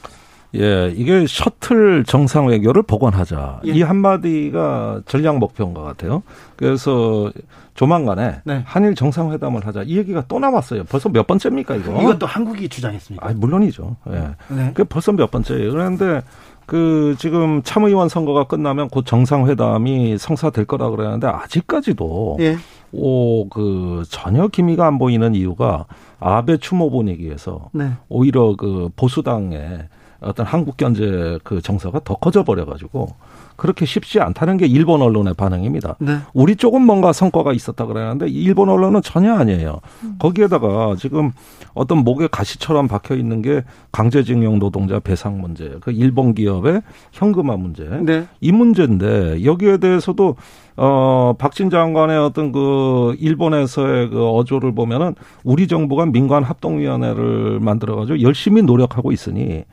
[0.55, 3.61] 예, 이게 셔틀 정상 외교를 복원하자.
[3.67, 3.71] 예.
[3.71, 6.23] 이 한마디가 전략 목표인 것 같아요.
[6.57, 7.31] 그래서
[7.73, 8.61] 조만간에 네.
[8.65, 9.83] 한일 정상회담을 하자.
[9.83, 10.83] 이 얘기가 또 남았어요.
[10.83, 12.01] 벌써 몇 번째입니까, 이거?
[12.01, 13.25] 이것도 한국이 주장했습니까?
[13.25, 13.95] 아, 물론이죠.
[14.09, 14.29] 예.
[14.53, 14.71] 네.
[14.73, 15.71] 그 벌써 몇 번째예요.
[15.71, 16.21] 그런데
[16.65, 22.57] 그 지금 참의원 선거가 끝나면 곧 정상회담이 성사될 거라 그러는데 아직까지도 예.
[22.93, 25.85] 오그 전혀 기미가 안 보이는 이유가
[26.19, 27.91] 아베 추모 분위기에서 네.
[28.09, 29.79] 오히려 그 보수당에
[30.21, 33.15] 어떤 한국 견제 그 정서가 더 커져 버려 가지고
[33.55, 35.95] 그렇게 쉽지 않다는 게 일본 언론의 반응입니다.
[35.99, 36.17] 네.
[36.33, 39.81] 우리 쪽은 뭔가 성과가 있었다 그러는데 일본 언론은 전혀 아니에요.
[40.03, 40.15] 음.
[40.19, 41.31] 거기에다가 지금
[41.73, 46.81] 어떤 목에 가시처럼 박혀 있는 게 강제징용 노동자 배상 문제, 그 일본 기업의
[47.11, 48.25] 현금화 문제, 네.
[48.39, 50.35] 이 문제인데 여기에 대해서도
[50.77, 58.21] 어 박진 장관의 어떤 그 일본에서의 그 어조를 보면은 우리 정부가 민관 합동위원회를 만들어 가지고
[58.21, 59.65] 열심히 노력하고 있으니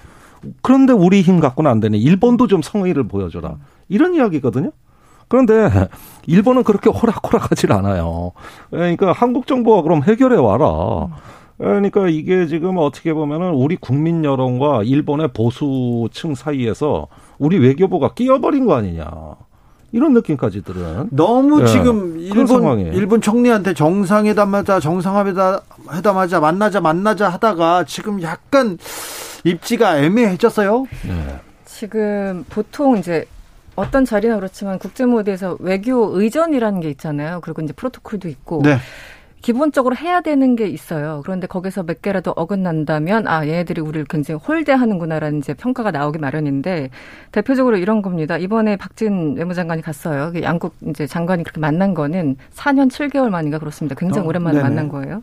[0.62, 1.98] 그런데 우리 힘 갖고는 안 되네.
[1.98, 3.56] 일본도 좀 성의를 보여줘라.
[3.88, 4.70] 이런 이야기거든요.
[5.28, 5.68] 그런데
[6.26, 8.32] 일본은 그렇게 호락호락하질 않아요.
[8.70, 11.08] 그러니까 한국 정부가 그럼 해결해 와라.
[11.58, 18.74] 그러니까 이게 지금 어떻게 보면은 우리 국민 여론과 일본의 보수층 사이에서 우리 외교부가 끼어버린 거
[18.74, 19.06] 아니냐.
[19.92, 28.20] 이런 느낌까지 들은 너무 예, 지금 일본 일본 총리한테 정상회담하자 정상회담하자 만나자 만나자 하다가 지금
[28.22, 28.78] 약간
[29.44, 30.86] 입지가 애매해졌어요.
[31.06, 31.40] 네.
[31.64, 33.24] 지금 보통 이제
[33.76, 37.40] 어떤 자리나 그렇지만 국제 무대에서 외교 의전이라는 게 있잖아요.
[37.42, 38.62] 그리고 이제 프로토콜도 있고.
[38.64, 38.78] 네.
[39.40, 41.22] 기본적으로 해야 되는 게 있어요.
[41.24, 46.90] 그런데 거기서 몇 개라도 어긋난다면 아 얘네들이 우리를 굉장히 홀대하는구나라는 이제 평가가 나오기 마련인데
[47.32, 48.36] 대표적으로 이런 겁니다.
[48.36, 50.32] 이번에 박진 외무장관이 갔어요.
[50.42, 53.94] 양국 이제 장관이 그렇게 만난 거는 4년 7개월 만인가 그렇습니다.
[53.94, 54.68] 굉장히 어, 오랜만에 네네.
[54.68, 55.22] 만난 거예요.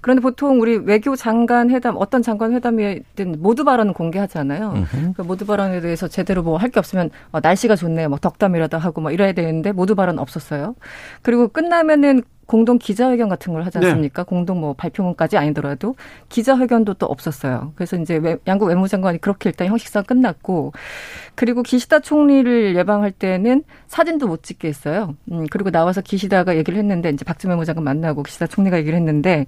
[0.00, 4.74] 그런데 보통 우리 외교 장관 회담 어떤 장관 회담이든 모두 발언은 공개하잖아요.
[5.16, 9.00] 그 모두 발언에 대해서 제대로 뭐 할 게 없으면 어, 날씨가 좋네, 뭐 덕담이라도 하고
[9.00, 10.74] 뭐 이래야 되는데 모두 발언 없었어요.
[11.22, 13.86] 그리고 끝나면은 공동 기자회견 같은 걸 하지 네.
[13.88, 14.22] 않습니까?
[14.22, 14.26] 네.
[14.28, 15.96] 공동 뭐 발표문까지 아니더라도
[16.28, 17.72] 기자회견도 또 없었어요.
[17.74, 20.72] 그래서 이제 양국 외무장관이 그렇게 일단 형식상 끝났고
[21.36, 25.14] 그리고 기시다 총리를 예방할 때는 사진도 못 찍게 했어요.
[25.30, 29.46] 음, 그리고 나와서 기시다가 얘기를 했는데 이제 박지원 외무장관 만나고 기시다 총리가 얘기를 했는데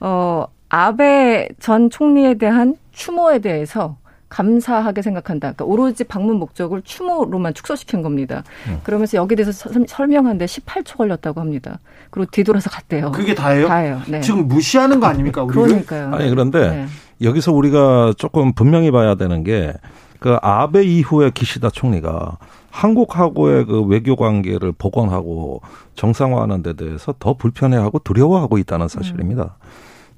[0.00, 3.96] 어 아베 전 총리에 대한 추모에 대해서
[4.28, 5.52] 감사하게 생각한다.
[5.52, 8.44] 그러니까 오로지 방문 목적을 추모로만 축소시킨 겁니다.
[8.68, 8.78] 음.
[8.84, 11.80] 그러면서 여기에 대해서 설명하는데 18초 걸렸다고 합니다.
[12.10, 13.10] 그리고 뒤돌아서 갔대요.
[13.10, 13.66] 그게 다예요?
[13.66, 14.00] 다예요.
[14.08, 14.20] 네.
[14.20, 15.42] 지금 무시하는 거 아닙니까?
[15.42, 15.84] 우리를?
[15.84, 16.14] 그러니까요.
[16.14, 16.86] 아니 그런데 네.
[17.22, 19.74] 여기서 우리가 조금 분명히 봐야 되는 게
[20.20, 22.36] 그 아베 이후에 기시다 총리가
[22.70, 25.62] 한국하고의 그 외교 관계를 복원하고
[25.96, 29.42] 정상화하는 데 대해서 더 불편해하고 두려워하고 있다는 사실입니다.
[29.42, 29.68] 음.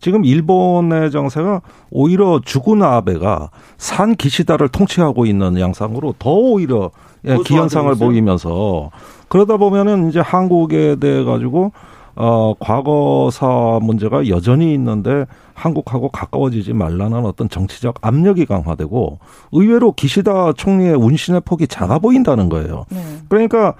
[0.01, 6.91] 지금 일본의 정세가 오히려 죽은 아베가 산 기시다를 통치하고 있는 양상으로 더 오히려
[7.25, 8.91] 예, 기현상을 보이면서
[9.29, 11.71] 그러다 보면은 이제 한국에 대해 가지고
[12.15, 19.19] 어 과거사 문제가 여전히 있는데 한국하고 가까워지지 말라는 어떤 정치적 압력이 강화되고
[19.53, 22.85] 의외로 기시다 총리의 운신의 폭이 작아 보인다는 거예요.
[22.91, 22.99] 네.
[23.29, 23.75] 그러니까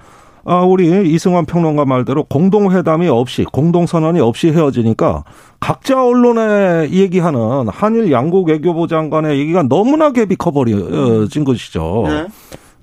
[0.45, 5.23] 아, 우리 이승환 평론가 말대로 공동회담이 없이, 공동선언이 없이 헤어지니까
[5.61, 12.03] 각자 언론에 얘기하는 한일 양국 외교부 장관의 얘기가 너무나 갭이 커버려진 것이죠.
[12.07, 12.27] 네.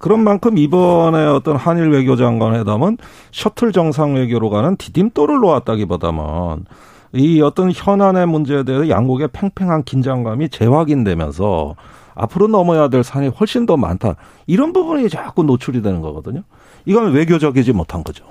[0.01, 2.97] 그런 만큼 이번에 어떤 한일 외교장관 회담은
[3.33, 6.65] 셔틀 정상 외교로 가는 디딤돌을 놓았다기보다는
[7.13, 11.77] 이 어떤 현안의 문제에 대해서 양국의 팽팽한 긴장감이 재확인되면서
[12.15, 14.17] 앞으로 넘어야 될 산이 훨씬 더 많다.
[14.47, 16.45] 이런 부분이 자꾸 노출이 되는 거거든요.
[16.87, 18.25] 이건 외교적이지 못한 거죠.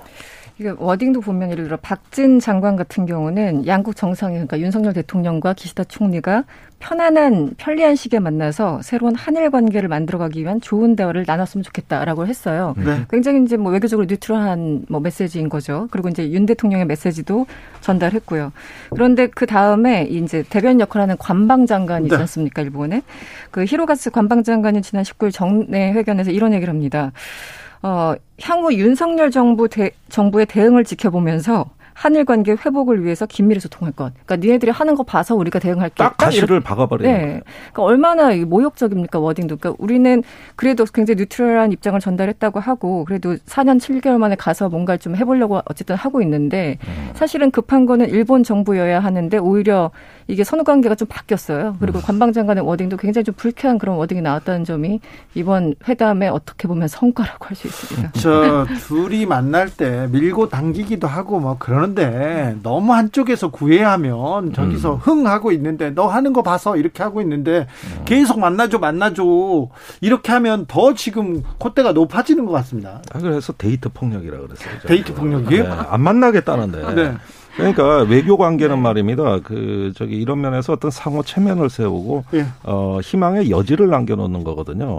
[0.60, 5.84] 이게 워딩도 보면 예를 들어 박진 장관 같은 경우는 양국 정상이 그러니까 윤석열 대통령과 기시다
[5.84, 6.44] 총리가
[6.78, 12.74] 편안한 편리한 시기에 만나서 새로운 한일 관계를 만들어가기 위한 좋은 대화를 나눴으면 좋겠다라고 했어요.
[12.76, 13.06] 네.
[13.08, 15.88] 굉장히 이제 뭐 외교적으로 뉴트럴한 뭐 메시지인 거죠.
[15.90, 17.46] 그리고 이제 윤 대통령의 메시지도
[17.80, 18.52] 전달했고요.
[18.90, 22.20] 그런데 그 다음에 이제 대변 역할하는 관방 장관이 있지 네.
[22.20, 23.00] 않습니까 일본에
[23.50, 27.12] 그 히로가스 관방 장관이 지난 19일 정례 회견에서 이런 얘기를 합니다.
[27.82, 34.14] 어, 향후 윤석열 정부 대, 정부의 대응을 지켜보면서 한일 관계 회복을 위해서 긴밀히 소통할 것.
[34.24, 35.96] 그러니까 니네들이 하는 거 봐서 우리가 대응할게.
[35.96, 37.42] 딱 가시를 박아버리는 네.
[37.72, 39.58] 그러니까 얼마나 모욕적입니까 워딩도.
[39.58, 40.22] 그러니까 우리는
[40.56, 45.94] 그래도 굉장히 뉴트럴한 입장을 전달했다고 하고 그래도 4년 7개월 만에 가서 뭔가를 좀 해보려고 어쨌든
[45.94, 47.10] 하고 있는데 음.
[47.12, 49.90] 사실은 급한 거는 일본 정부여야 하는데 오히려
[50.30, 51.76] 이게 선후 관계가 좀 바뀌었어요.
[51.80, 52.02] 그리고 음.
[52.02, 55.00] 관방장관의 워딩도 굉장히 좀 불쾌한 그런 워딩이 나왔다는 점이
[55.34, 58.12] 이번 회담에 어떻게 보면 성과라고 할 수 있습니다.
[58.20, 64.98] 저 둘이 만날 때 밀고 당기기도 하고 뭐 그러는데 너무 한쪽에서 구애하면 저기서 음.
[64.98, 67.66] 흥 하고 있는데 너 하는 거 봐서 이렇게 하고 있는데
[67.98, 68.04] 음.
[68.04, 69.68] 계속 만나줘 만나줘
[70.00, 73.02] 이렇게 하면 더 지금 콧대가 높아지는 것 같습니다.
[73.12, 74.78] 아, 그래서 데이트 폭력이라 그랬어요.
[74.86, 75.64] 데이트 폭력이요?
[75.64, 76.94] 네, 안 만나겠다는데.
[76.94, 77.14] 네.
[77.60, 79.40] 그러니까 외교 관계는 말입니다.
[79.40, 82.46] 그 저기 이런 면에서 어떤 상호 체면을 세우고 예.
[82.62, 84.98] 어 희망의 여지를 남겨놓는 거거든요.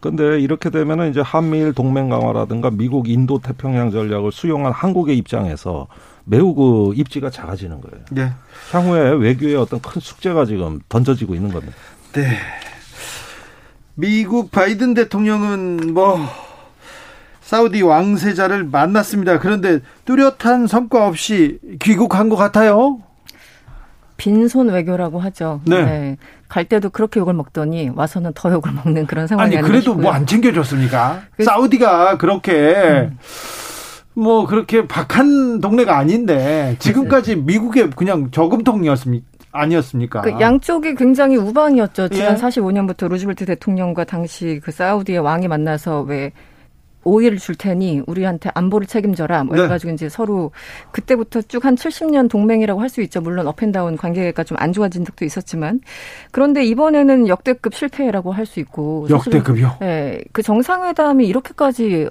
[0.00, 5.86] 근데 이렇게 되면은 이제 한미일 동맹 강화라든가 미국 인도 태평양 전략을 수용한 한국의 입장에서
[6.24, 8.04] 매우 그 입지가 작아지는 거예요.
[8.10, 8.32] 네.
[8.72, 11.76] 향후에 외교의 어떤 큰 숙제가 지금 던져지고 있는 겁니다.
[12.12, 12.36] 네.
[13.94, 16.18] 미국 바이든 대통령은 뭐
[17.50, 19.40] 사우디 왕세자를 만났습니다.
[19.40, 23.00] 그런데 뚜렷한 성과 없이 귀국한 것 같아요.
[24.16, 25.60] 빈손 외교라고 하죠.
[25.64, 25.84] 네.
[25.84, 26.16] 네.
[26.48, 30.26] 갈 때도 그렇게 욕을 먹더니 와서는 더 욕을 먹는 그런 상황이 아니 그래도 뭐 안
[30.26, 31.22] 챙겨줬습니까?
[31.36, 33.18] 그 사우디가 그렇게 음.
[34.14, 39.26] 뭐 그렇게 박한 동네가 아닌데 지금까지 미국의 그냥 저금통이었습니까?
[39.50, 40.20] 아니었습니까?
[40.20, 42.10] 그 양쪽이 굉장히 우방이었죠.
[42.10, 42.40] 지난 예?
[42.40, 46.30] 45년부터 루즈벨트 대통령과 당시 그 사우디의 왕이 만나서 왜
[47.04, 49.44] 오일을 줄 테니 우리한테 안보를 책임져라.
[49.44, 49.94] 뭐 이래가지고 네.
[49.94, 50.50] 이제 서로
[50.92, 53.20] 그때부터 쭉 한 70년 동맹이라고 할 수 있죠.
[53.20, 55.80] 물론 up and down 관계가 좀 안 좋아진 적도 있었지만
[56.32, 59.76] 그런데 이번에는 역대급 실패라고 할 수 있고 역대급이요?
[59.80, 62.08] 네, 그 정상회담이 이렇게까지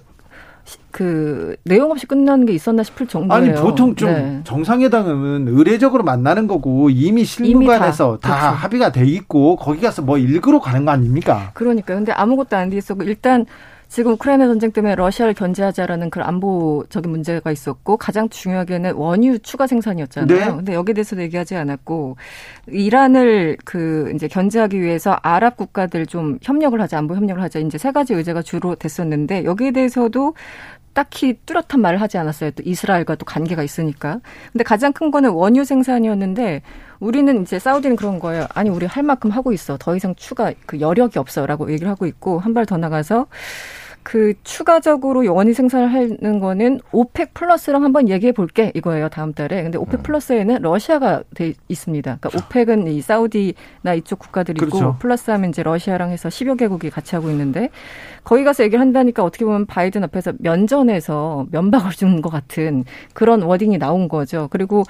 [0.91, 3.43] 그 내용 없이 끝나는 게 있었나 싶을 정도예요.
[3.51, 4.41] 아니 보통 좀 네.
[4.43, 8.55] 정상회담은 의례적으로 만나는 거고 이미 실무관에서 다, 다 그렇죠.
[8.57, 11.51] 합의가 돼 있고 거기 가서 뭐 일그로 가는 거 아닙니까?
[11.55, 13.45] 그러니까 근데 아무것도 안 돼 있었고 일단
[13.89, 20.27] 지금 우크라이나 전쟁 때문에 러시아를 견제하자라는 그런 안보적인 문제가 있었고 가장 중요하게는 원유 추가 생산이었잖아요.
[20.39, 20.45] 네.
[20.45, 22.15] 근데 여기에 대해서도 얘기하지 않았고
[22.67, 27.91] 이란을 그 이제 견제하기 위해서 아랍 국가들 좀 협력을 하자, 안보 협력을 하자 이제 세
[27.91, 30.35] 가지 의제가 주로 됐었는데 여기에 대해서도
[30.93, 32.51] 딱히 뚜렷한 말을 하지 않았어요.
[32.51, 34.19] 또 이스라엘과 또 관계가 있으니까.
[34.51, 36.61] 근데 가장 큰 거는 원유 생산이었는데
[36.99, 38.45] 우리는 이제 사우디는 그런 거예요.
[38.53, 39.77] 아니 우리 할 만큼 하고 있어.
[39.79, 43.27] 더 이상 추가 그 여력이 없어라고 얘기를 하고 있고 한 발 더 나가서
[44.03, 49.61] 그 추가적으로 원유 생산을 하는 거는 OPEC 플러스랑 한번 얘기해 볼게 이거예요 다음 달에.
[49.63, 50.03] 근데 OPEC 음.
[50.03, 52.17] 플러스에는 러시아가 돼 있습니다.
[52.19, 54.95] 그러니까 OPEC은 이 사우디나 이쪽 국가들이고 그렇죠.
[54.99, 57.69] 플러스하면 이제 러시아랑 해서 10여 개국이 같이 하고 있는데
[58.23, 63.77] 거기 가서 얘기를 한다니까 어떻게 보면 바이든 앞에서 면전에서 면박을 주는 것 같은 그런 워딩이
[63.77, 64.47] 나온 거죠.
[64.51, 64.83] 그리고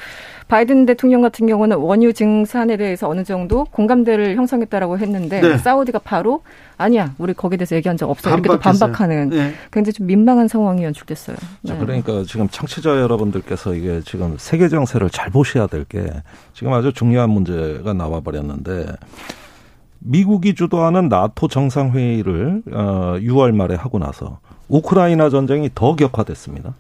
[0.48, 5.58] 바이든 대통령 같은 경우는 원유 증산에 대해서 어느 정도 공감대를 형성했다라고 했는데 네.
[5.58, 6.42] 사우디가 바로
[6.78, 9.54] 아니야 우리 거기에 대해서 얘기한 적 없어 이렇게 또 반박하 는 네.
[9.72, 11.38] 굉장히 좀 민망한 상황이 연출됐어요.
[11.64, 11.78] 네.
[11.78, 16.08] 그러니까 지금 청취자 여러분들께서 이게 지금 세계 정세를 잘 보셔야 될 게
[16.54, 18.86] 지금 아주 중요한 문제가 나와 버렸는데
[20.00, 26.74] 미국이 주도하는 나토 정상회의를 어 6월 말에 하고 나서 우크라이나 전쟁이 더 격화됐습니다.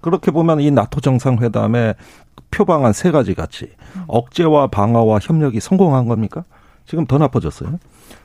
[0.00, 1.94] 그렇게 보면 이 나토 정상회담에
[2.50, 3.70] 표방한 세 가지 가치
[4.06, 6.44] 억제와 방어와 협력이 성공한 겁니까?
[6.86, 7.78] 지금 더 나빠졌어요.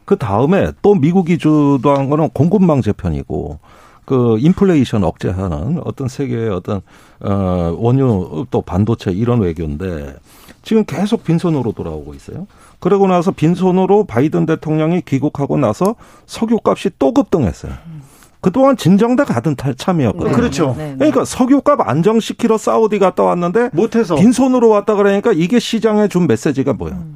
[0.05, 3.59] 그 다음에 또 미국이 주도한 거는 공급망 재편이고
[4.05, 6.81] 그 인플레이션 억제하는 어떤 세계의 어떤
[7.19, 10.15] 어 원유 또 반도체 이런 외교인데
[10.61, 12.47] 지금 계속 빈손으로 돌아오고 있어요.
[12.79, 15.95] 그러고 나서 빈손으로 바이든 대통령이 귀국하고 나서
[16.27, 17.73] 석유값이 또 급등했어요.
[18.41, 20.29] 그동안 진정돼 가던 참이었거든요.
[20.29, 20.35] 네.
[20.35, 20.75] 그렇죠.
[20.77, 20.95] 네, 네.
[20.97, 26.93] 그러니까 석유값 안정시키러 사우디 갔다 왔는데 못해서 빈손으로 왔다 그러니까 이게 시장에 준 메시지가 뭐야?
[26.93, 27.14] 음.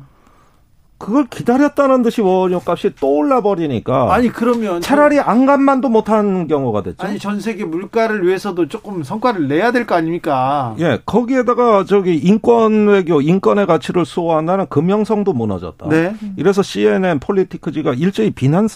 [1.00, 6.98] 그걸 기다렸다는 듯이 원유 값이 또 올라 버리니까 아니 그러면 차라리 안간만도 못한 경우가 됐죠.
[7.08, 10.76] 아니 전 세계 물가를 위해서도 조금 성과를 내야 될 거 아닙니까?
[10.80, 15.88] 예, 거기에다가 저기 인권 외교, 인권의 가치를 수호한다는 금명성도 무너졌다.
[15.88, 16.14] 네.
[16.36, 18.68] 이래서 CNN 폴리티크지가 일제히 비난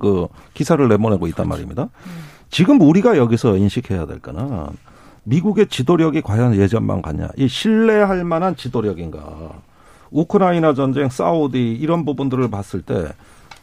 [0.00, 1.88] 그 기사를 내보내고 있단 말입니다.
[2.48, 4.66] 지금 우리가 여기서 인식해야 될 거는
[5.24, 7.28] 미국의 지도력이 과연 예전만 같냐?
[7.36, 9.20] 이 신뢰할 만한 지도력인가?
[10.12, 13.08] 우크라이나 전쟁, 사우디 이런 부분들을 봤을 때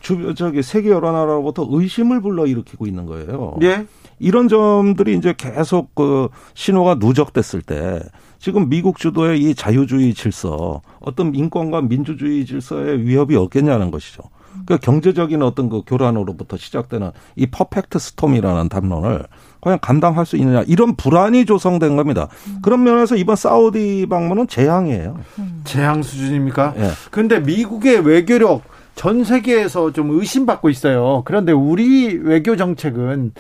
[0.02, 3.58] 주, 저기 세계 여러 나라로부터 의심을 불러일으키고 있는 거예요.
[3.62, 3.86] 예.
[4.20, 8.02] 이런 점들이 이제 계속 그 신호가 누적됐을 때
[8.38, 14.24] 지금 미국 주도의 이 자유주의 질서, 어떤 인권과 민주주의 질서의 위협이 없겠냐는 것이죠.
[14.66, 19.26] 그 경제적인 어떤 그 교란으로부터 시작되는 이 퍼펙트 스톰이라는 담론을
[19.62, 22.28] 과연 감당할 수 있느냐 이런 불안이 조성된 겁니다.
[22.48, 22.60] 음.
[22.62, 25.18] 그런 면에서 이번 사우디 방문은 재앙이에요.
[25.40, 25.62] 음.
[25.66, 26.76] 재앙 수준입니까?
[26.78, 26.90] 예.
[27.12, 28.64] 그런데 미국의 외교력
[28.96, 31.24] 전 세계에서 좀 의심받고 있어요.
[31.26, 33.32] 그런데 우리 외교 정책은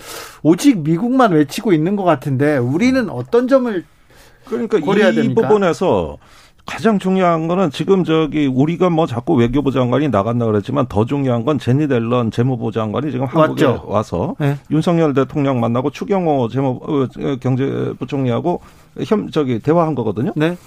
[0.41, 3.83] 오직 미국만 외치고 있는 것 같은데 우리는 어떤 점을
[4.45, 4.81] 그러니까 이
[5.15, 5.41] 됩니까?
[5.41, 6.17] 부분에서
[6.69, 11.57] 가장 중요한 거는 지금 저기 우리가 뭐 자꾸 외교부 장관이 나간다 그랬지만 더 중요한 건
[11.57, 13.83] 제니 델런 재무부 장관이 지금 한국에 맞죠?
[13.87, 14.55] 와서 네.
[14.69, 18.61] 윤석열 대통령 만나고 추경호 재무 어, 경제부총리하고
[19.05, 20.31] 협 저기 대화한 거거든요.
[20.35, 20.57] 네.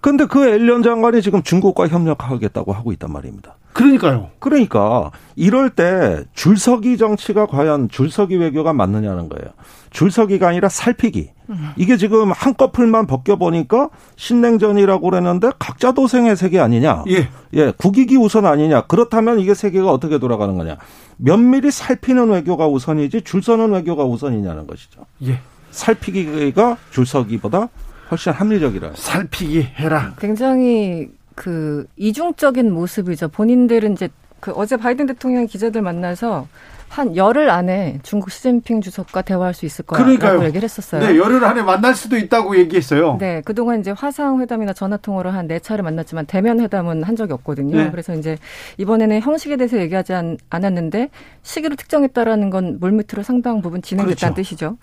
[0.00, 3.56] 근데 그 엘리언 장관이 지금 중국과 협력하겠다고 하고 있단 말입니다.
[3.72, 4.30] 그러니까요.
[4.38, 9.52] 그러니까 이럴 때 줄서기 정치가 과연 줄서기 외교가 맞느냐는 거예요.
[9.90, 11.30] 줄서기가 아니라 살피기.
[11.76, 17.04] 이게 지금 한꺼풀만 벗겨보니까 신냉전이라고 그랬는데 각자 도생의 세계 아니냐.
[17.08, 17.28] 예.
[17.54, 17.72] 예.
[17.76, 18.82] 국익이 우선 아니냐.
[18.82, 20.76] 그렇다면 이게 세계가 어떻게 돌아가는 거냐.
[21.16, 25.06] 면밀히 살피는 외교가 우선이지 줄 서는 외교가 우선이냐는 것이죠.
[25.24, 25.38] 예.
[25.70, 27.68] 살피기가 줄 서기보다
[28.10, 28.92] 훨씬 합리적이라.
[28.94, 30.12] 살피기 해라.
[30.18, 33.28] 굉장히 그 이중적인 모습이죠.
[33.28, 34.08] 본인들은 이제
[34.40, 36.46] 그 어제 바이든 대통령이 기자들 만나서
[36.92, 40.44] 한 열흘 안에 중국 시진핑 주석과 대화할 수 있을 거라고 그러니까요.
[40.44, 41.00] 얘기를 했었어요.
[41.02, 43.16] 네, 열흘 안에 만날 수도 있다고 얘기했어요.
[43.18, 47.32] 네, 그동안 이제 화상 회담이나 전화 통화로 한 네 차례 만났지만 대면 회담은 한 적이
[47.32, 47.76] 없거든요.
[47.76, 47.90] 네.
[47.90, 48.36] 그래서 이제
[48.76, 51.08] 이번에는 형식에 대해서 얘기하지 않, 않았는데
[51.42, 54.48] 시기를 특정했다라는 건 물밑으로 상당 부분 진행됐다는 그렇죠.
[54.48, 54.76] 뜻이죠.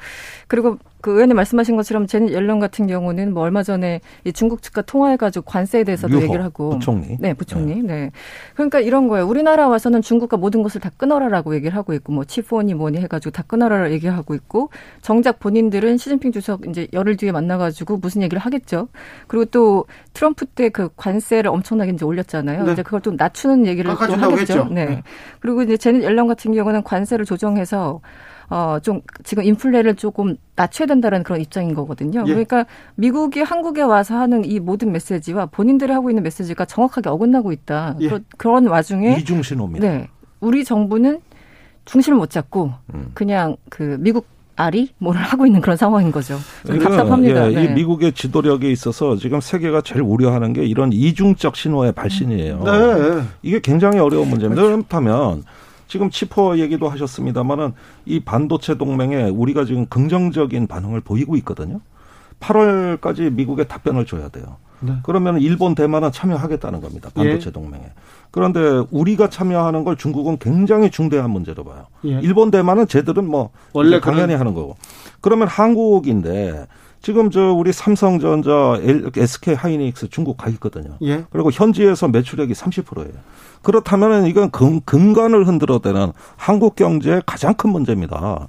[0.48, 4.82] 그리고 그 의원님 말씀하신 것처럼 제니 옐런 같은 경우는 뭐 얼마 전에 이 중국 측과
[4.82, 7.82] 통화해가지고 관세에 대해서도 유호, 얘기를 하고 부총리 네 부총리 네.
[7.82, 8.12] 네.
[8.56, 12.74] 그러니까 이런 거예요 우리나라 와서는 중국과 모든 것을 다 끊어라라고 얘기를 하고 있고 뭐 치포니
[12.74, 14.70] 뭐니 해가지고 다 끊어라라 얘기하고 있고
[15.02, 18.88] 정작 본인들은 시진핑 주석 이제 열흘 뒤에 만나가지고 무슨 얘기를 하겠죠
[19.28, 22.74] 그리고 또 트럼프 때 그 관세를 엄청나게 이제 올렸잖아요 네.
[22.74, 24.86] 이제 그걸 좀 낮추는 얘기를 또 하겠죠 네.
[24.86, 25.04] 네.
[25.40, 28.02] 그리고 이제 제니 옐런 같은 경우는 관세를 조정해서
[28.50, 32.24] 어, 좀 지금 인플레를 조금 낮춰야 된다는 그런 입장인 거거든요.
[32.26, 32.32] 예.
[32.32, 37.96] 그러니까 미국이 한국에 와서 하는 이 모든 메시지와 본인들이 하고 있는 메시지가 정확하게 어긋나고 있다.
[38.02, 38.10] 예.
[38.38, 39.88] 그런 와중에 이중 신호입니다.
[39.88, 40.08] 네.
[40.40, 41.20] 우리 정부는
[41.86, 43.12] 중심을 못 잡고 음.
[43.14, 44.26] 그냥 그 미국
[44.56, 46.38] 알이 뭐를 하고 있는 그런 상황인 거죠.
[46.64, 47.52] 그러니까, 답답합니다.
[47.52, 47.64] 예, 네.
[47.64, 52.64] 이 미국의 지도력에 있어서 지금 세계가 제일 우려하는 게 이런 이중적 신호의 발신이에요.
[52.64, 53.22] 네.
[53.42, 54.62] 이게 굉장히 어려운 문제입니다.
[54.62, 54.76] 그렇죠.
[54.78, 55.44] 그렇다면
[55.90, 57.74] 지금 치포 얘기도 하셨습니다만은
[58.06, 61.82] 이 반도체 동맹에 우리가 지금 긍정적인 반응을 보이고 있거든요.
[62.40, 64.58] 8월까지 미국에 답변을 줘야 돼요.
[64.82, 64.94] 네.
[65.04, 67.10] 그러면 일본, 대만은 참여하겠다는 겁니다.
[67.14, 67.52] 반도체 예.
[67.52, 67.84] 동맹에.
[68.32, 71.88] 그런데 우리가 참여하는 걸 중국은 굉장히 중대한 문제로 봐요.
[72.06, 72.20] 예.
[72.22, 74.78] 일본, 대만은 쟤들은 뭐 원래 당연히 하는 거고.
[75.20, 76.68] 그러면 한국인데
[77.02, 78.80] 지금 저 우리 삼성전자,
[79.18, 80.98] SK 하이닉스 중국 가 있거든요.
[81.02, 81.26] 예.
[81.32, 83.14] 그리고 현지에서 매출액이 30%예요.
[83.62, 88.48] 그렇다면 이건 근, 근간을 흔들어대는 한국 경제의 가장 큰 문제입니다.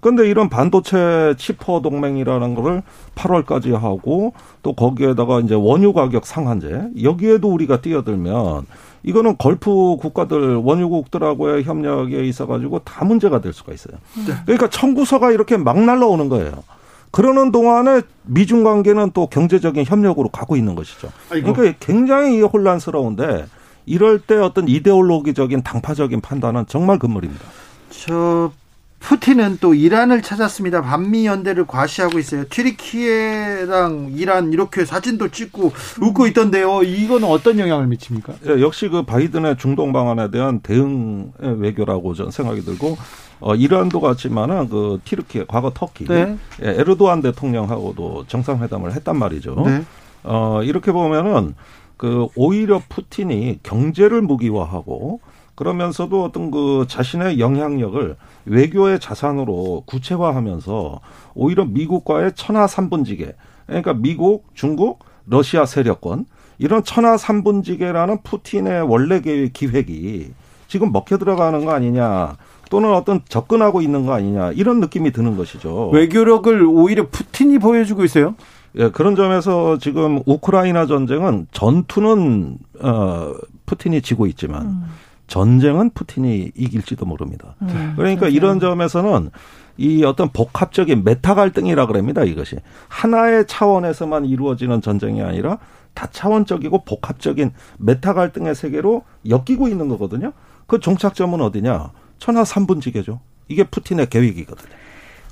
[0.00, 2.82] 그런데 이런 반도체 치퍼 동맹이라는 거를
[3.16, 4.32] 8월까지 하고
[4.62, 8.66] 또 거기에다가 이제 원유 가격 상한제 여기에도 우리가 뛰어들면
[9.02, 13.96] 이거는 걸프 국가들 원유국들하고의 협력에 있어 가지고 다 문제가 될 수가 있어요.
[14.26, 14.34] 네.
[14.44, 16.62] 그러니까 청구서가 이렇게 막 날라오는 거예요.
[17.10, 21.08] 그러는 동안에 미중 관계는 또 경제적인 협력으로 가고 있는 것이죠.
[21.28, 23.46] 그러니까 굉장히 혼란스러운데
[23.88, 27.44] 이럴 때 어떤 이데올로기적인 당파적인 판단은 정말 금물입니다.
[27.90, 28.52] 저
[29.00, 30.82] 푸틴은 또 이란을 찾았습니다.
[30.82, 32.44] 반미 연대를 과시하고 있어요.
[32.48, 36.82] 튀르키예랑 이란 이렇게 사진도 찍고 웃고 있던데요.
[36.82, 38.34] 이거는 어떤 영향을 미칩니까?
[38.46, 42.98] 예, 역시 그 바이든의 중동 방안에 대한 대응 외교라고 저는 생각이 들고
[43.40, 46.36] 어, 이란도 같지만은 그 튀르키예 과거 터키 네.
[46.62, 49.62] 예, 에르도안 대통령하고도 정상회담을 했단 말이죠.
[49.64, 49.84] 네.
[50.24, 51.54] 어, 이렇게 보면은
[51.98, 55.20] 그 오히려 푸틴이 경제를 무기화하고
[55.54, 61.00] 그러면서도 어떤 그 자신의 영향력을 외교의 자산으로 구체화하면서
[61.34, 63.34] 오히려 미국과의 천하 삼분지계
[63.66, 66.26] 그러니까 미국, 중국, 러시아 세력권
[66.58, 70.32] 이런 천하 삼분지계라는 푸틴의 원래 계획 기획이
[70.68, 72.36] 지금 먹혀 들어가는 거 아니냐.
[72.70, 75.88] 또는 어떤 접근하고 있는 거 아니냐 이런 느낌이 드는 것이죠.
[75.88, 78.34] 외교력을 오히려 푸틴이 보여주고 있어요.
[78.78, 83.34] 예, 그런 점에서 지금 우크라이나 전쟁은 전투는 어
[83.66, 84.84] 푸틴이 지고 있지만 음.
[85.26, 87.54] 전쟁은 푸틴이 이길지도 모릅니다.
[87.62, 88.36] 음, 그러니까 그렇죠.
[88.36, 89.30] 이런 점에서는
[89.76, 92.24] 이 어떤 복합적인 meta 갈등이라 그럽니다.
[92.24, 92.56] 이것이
[92.88, 95.58] 하나의 차원에서만 이루어지는 전쟁이 아니라
[95.94, 100.32] 다차원적이고 복합적인 meta 갈등의 세계로 엮이고 있는 거거든요.
[100.66, 101.90] 그 종착점은 어디냐?
[102.18, 103.20] 천하 삼분지계죠.
[103.48, 104.74] 이게 푸틴의 계획이거든요.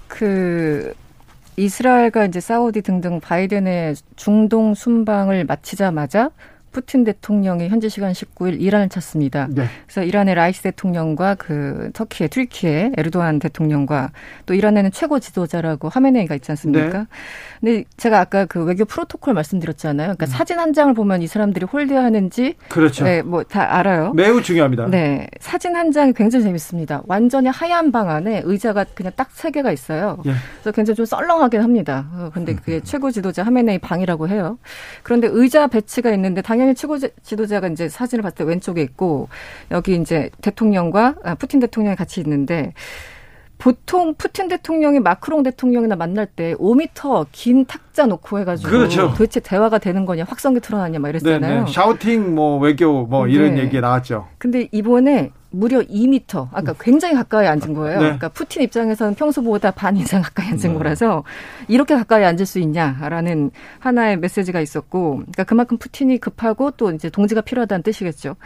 [0.09, 0.95] 그
[1.57, 6.31] 이스라엘과 이제 사우디 등등 바이든의 중동 순방을 마치자마자
[6.77, 9.49] 푸틴 대통령이 현지 시간 19일 이란을 찾습니다.
[9.51, 9.65] 네.
[9.87, 14.11] 그래서 이란의 라이시 대통령과 그 터키의 튀르키예의 에르도안 대통령과
[14.45, 16.99] 또 이란에는 최고 지도자라고 하메네이가 있지 않습니까?
[16.99, 17.05] 네.
[17.61, 20.09] 근데 제가 아까 그 외교 프로토콜 말씀드렸잖아요.
[20.09, 20.29] 그러니까 음.
[20.29, 23.05] 사진 한 장을 보면 이 사람들이 홀대하는지 그렇죠.
[23.05, 24.13] 네, 뭐 다 알아요.
[24.13, 24.89] 매우 중요합니다.
[24.89, 25.29] 네.
[25.41, 27.03] 사진 한 장이 굉장히 재밌습니다.
[27.07, 30.19] 완전히 하얀 방 안에 의자가 그냥 딱 세 개가 있어요.
[30.27, 30.33] 예.
[30.63, 32.09] 그래서 굉장히 좀 썰렁하긴 합니다.
[32.15, 34.59] 어, 근데 그게 최고 지도자 하메네이 방이라고 해요.
[35.03, 39.29] 그런데 의자 배치가 있는데 당연히 당연히 최고 지도자가 이제 사진을 봤을 때 왼쪽에 있고
[39.71, 42.73] 여기 이제 대통령과 아, 푸틴 대통령이 같이 있는데
[43.59, 49.11] 보통 푸틴 대통령이 마크롱 대통령이나 만날 때 5미터 긴 탁 자 놓고 해가지고 그렇죠.
[49.13, 51.55] 도대체 대화가 되는 거냐 확성기 틀어놨냐 막 이랬잖아요.
[51.61, 51.73] 네네.
[51.73, 53.63] 샤우팅 뭐 외교 뭐 이런 네.
[53.63, 54.29] 얘기 나왔죠.
[54.37, 56.49] 근데 이번에 무려 2미터.
[56.53, 57.99] 아까 굉장히 가까이 앉은 거예요.
[57.99, 58.05] 네.
[58.05, 60.75] 그러니까 푸틴 입장에서는 평소보다 반 이상 가까이 앉은 네.
[60.75, 61.25] 거라서
[61.69, 67.41] 이렇게 가까이 앉을 수 있냐라는 하나의 메시지가 있었고, 그러니까 그만큼 푸틴이 급하고 또 이제 동지가
[67.41, 68.37] 필요하다는 뜻이겠죠.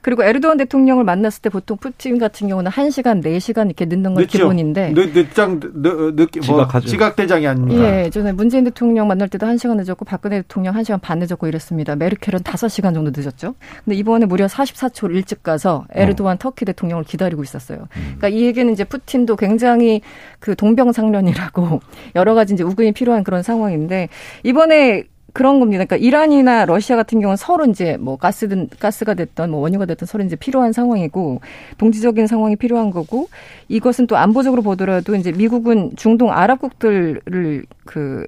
[0.00, 4.38] 그리고 에르도안 대통령을 만났을 때 보통 푸틴 같은 경우는 1시간, 4시간 이렇게 늦는 건 늦죠.
[4.38, 4.92] 기본인데.
[4.94, 7.82] 늦, 늦장, 늦, 늦, 뭐 지각대장이 아닙니까?
[7.82, 11.96] 예, 전에 문재인 대통령 만날 때도 1시간 늦었고 박근혜 대통령 1시간 반 늦었고 이랬습니다.
[11.96, 13.54] 메르켈은 5시간 정도 늦었죠.
[13.84, 16.38] 근데 이번에 무려 44초 일찍 가서 에르도안 어.
[16.38, 17.78] 터키 대통령을 기다리고 있었어요.
[17.96, 18.14] 음.
[18.18, 20.00] 그러니까 이 얘기는 이제 푸틴도 굉장히
[20.38, 21.80] 그 동병상련이라고
[22.16, 24.08] 여러 가지 이제 우근이 필요한 그런 상황인데
[24.42, 25.84] 이번에 그런 겁니다.
[25.84, 30.24] 그러니까 이란이나 러시아 같은 경우는 서로 이제 뭐 가스든 가스가 됐던 뭐 원유가 됐던 서로
[30.24, 31.40] 이제 필요한 상황이고
[31.78, 33.28] 동지적인 상황이 필요한 거고
[33.68, 38.26] 이것은 또 안보적으로 보더라도 이제 미국은 중동 아랍국들을 그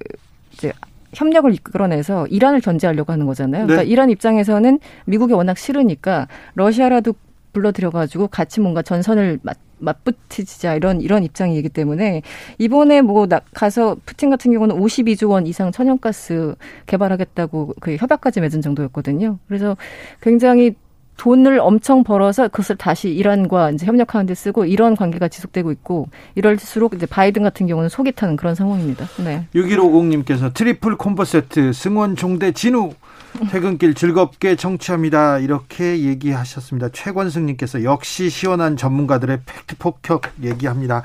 [0.53, 0.71] 이제
[1.13, 3.67] 협력을 이끌어내서 이란을 견제하려고 하는 거잖아요.
[3.67, 3.89] 그러니까 네.
[3.89, 7.13] 이란 입장에서는 미국이 워낙 싫으니까 러시아라도
[7.53, 12.23] 불러들여가지고 같이 뭔가 전선을 맞, 맞붙이자 이런 이런 입장이기 때문에
[12.57, 16.55] 이번에 뭐 가서 푸틴 같은 경우는 52조 원 이상 천연가스
[16.87, 19.37] 개발하겠다고 그 협약까지 맺은 정도였거든요.
[19.47, 19.77] 그래서
[20.21, 20.75] 굉장히
[21.17, 26.93] 돈을 엄청 벌어서 그것을 다시 이란과 이제 협력하는 데 쓰고 이런 관계가 지속되고 있고 이럴수록
[26.95, 29.07] 이제 바이든 같은 경우는 속이 타는 그런 상황입니다.
[29.23, 29.47] 네.
[29.55, 32.93] 6150님께서 triple combo 세트 승원 종대 진우
[33.49, 35.39] 퇴근길 즐겁게 청취합니다.
[35.39, 36.89] 이렇게 얘기하셨습니다.
[36.89, 41.03] 최권승님께서 역시 시원한 전문가들의 팩트 폭격 얘기합니다.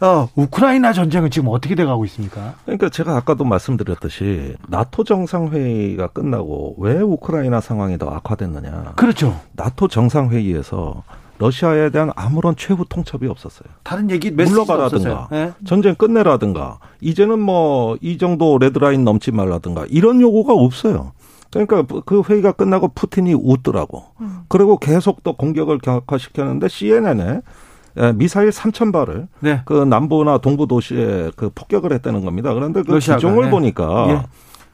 [0.00, 2.54] 어, 우크라이나 전쟁은 지금 어떻게 돼가고 있습니까?
[2.64, 8.92] 그러니까 제가 아까도 말씀드렸듯이 나토 정상회의가 끝나고 왜 우크라이나 상황이 더 악화됐느냐.
[8.96, 9.38] 그렇죠.
[9.54, 11.02] 나토 정상회의에서
[11.38, 13.68] 러시아에 대한 아무런 최후 통첩이 없었어요.
[13.82, 15.52] 다른 얘기 물러가라든가 네?
[15.66, 21.12] 전쟁 끝내라든가 이제는 뭐 이 정도 레드라인 넘지 말라든가 이런 요구가 없어요.
[21.50, 24.04] 그러니까 그 회의가 끝나고 푸틴이 웃더라고.
[24.20, 24.40] 음.
[24.48, 27.40] 그리고 계속 또 공격을 격화시켰는데 CNN에
[28.14, 29.62] 미사일 3천 발을 네.
[29.64, 32.52] 그 남부나 동부 도시에 그 폭격을 했다는 겁니다.
[32.54, 33.50] 그런데 그 러시아가, 기종을 네.
[33.50, 34.22] 보니까 예.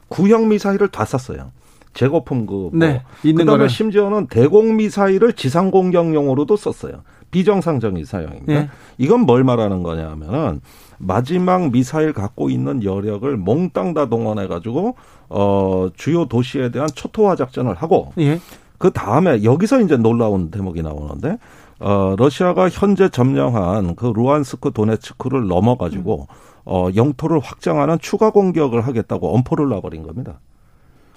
[0.09, 1.51] 구형 미사일을 다 쐈어요.
[1.93, 2.71] 제거품 그 뭐.
[2.73, 3.69] 네, 있는 그다음에 거를.
[3.69, 7.03] 심지어는 대공 미사일을 지상 공격용으로도 썼어요.
[7.31, 8.53] 비정상적인 사용입니다.
[8.53, 8.69] 네.
[8.97, 10.61] 이건 뭘 말하는 거냐면은
[10.99, 14.95] 마지막 미사일 갖고 있는 여력을 몽땅 다 동원해 가지고
[15.29, 18.39] 어 주요 도시에 대한 초토화 작전을 하고 예.
[18.77, 21.37] 그 다음에 여기서 이제 놀라운 대목이 나오는데
[21.83, 26.27] 어 러시아가 현재 점령한 그 루안스크 도네츠크를 넘어 가지고
[26.63, 30.39] 어 영토를 확장하는 추가 공격을 하겠다고 엄포를 놔버린 겁니다.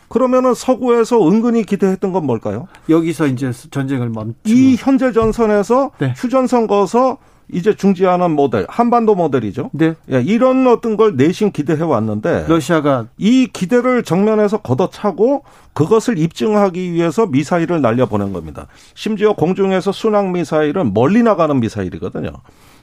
[0.09, 2.67] 그러면은 서구에서 은근히 기대했던 건 뭘까요?
[2.89, 6.15] 여기서 이제 전쟁을 멈추고 이 현재 전선에서 네.
[6.17, 7.19] 휴전선 거서
[7.53, 9.71] 이제 중지하는 모델, 한반도 모델이죠.
[9.73, 9.95] 네.
[10.11, 17.27] 예, 이런 어떤 걸 내심 기대해 왔는데 러시아가 이 기대를 정면에서 걷어차고 그것을 입증하기 위해서
[17.27, 18.67] 미사일을 날려 보낸 겁니다.
[18.95, 22.31] 심지어 공중에서 순항 미사일은 멀리 나가는 미사일이거든요.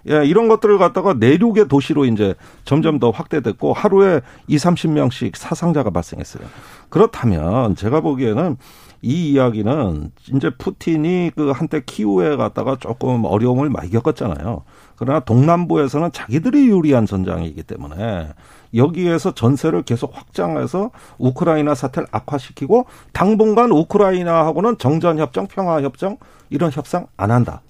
[0.09, 2.35] 예, 이런 것들을 갖다가 내륙의 도시로 이제
[2.65, 6.45] 점점 더 확대됐고 하루에 2, 30명씩 사상자가 발생했어요.
[6.89, 8.57] 그렇다면 제가 보기에는
[9.01, 14.63] 이 이야기는 이제 푸틴이 그 한때 키우에 갔다가 조금 어려움을 많이 겪었잖아요.
[14.95, 18.29] 그러나 동남부에서는 자기들이 유리한 전장이기 때문에
[18.73, 26.17] 여기에서 전세를 계속 확장해서 우크라이나 사태를 악화시키고 당분간 우크라이나하고는 정전협정, 평화협정
[26.49, 27.61] 이런 협상 안 한다.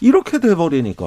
[0.00, 1.04] 이렇게 돼버리니까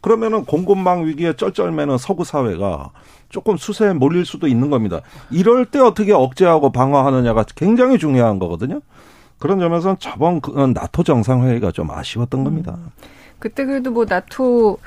[0.00, 2.90] 그러면은 공급망 위기에 쩔쩔매는 서구 사회가
[3.28, 5.00] 조금 수세에 몰릴 수도 있는 겁니다.
[5.30, 8.80] 이럴 때 어떻게 억제하고 방어하느냐가 굉장히 중요한 거거든요.
[9.38, 12.76] 그런 점에서는 저번 그 나토 정상회의가 좀 아쉬웠던 겁니다.
[12.78, 12.90] 음.
[13.38, 14.78] 그때 그래도 뭐 나토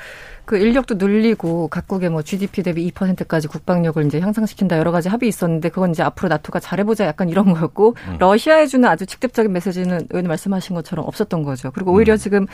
[0.44, 5.70] 그 인력도 늘리고 각국의 뭐 GDP 대비 2%까지 국방력을 이제 향상시킨다 여러 가지 합의 있었는데
[5.70, 8.18] 그건 이제 앞으로 나토가 잘해보자 약간 이런 거였고 음.
[8.20, 11.72] 러시아에 주는 아주 직접적인 메시지는 의원님 말씀하신 것처럼 없었던 거죠.
[11.72, 12.18] 그리고 오히려 음.
[12.18, 12.48] 지금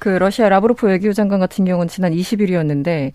[0.00, 3.12] 그 러시아 라브로프 외교장관 같은 경우는 지난 20일이었는데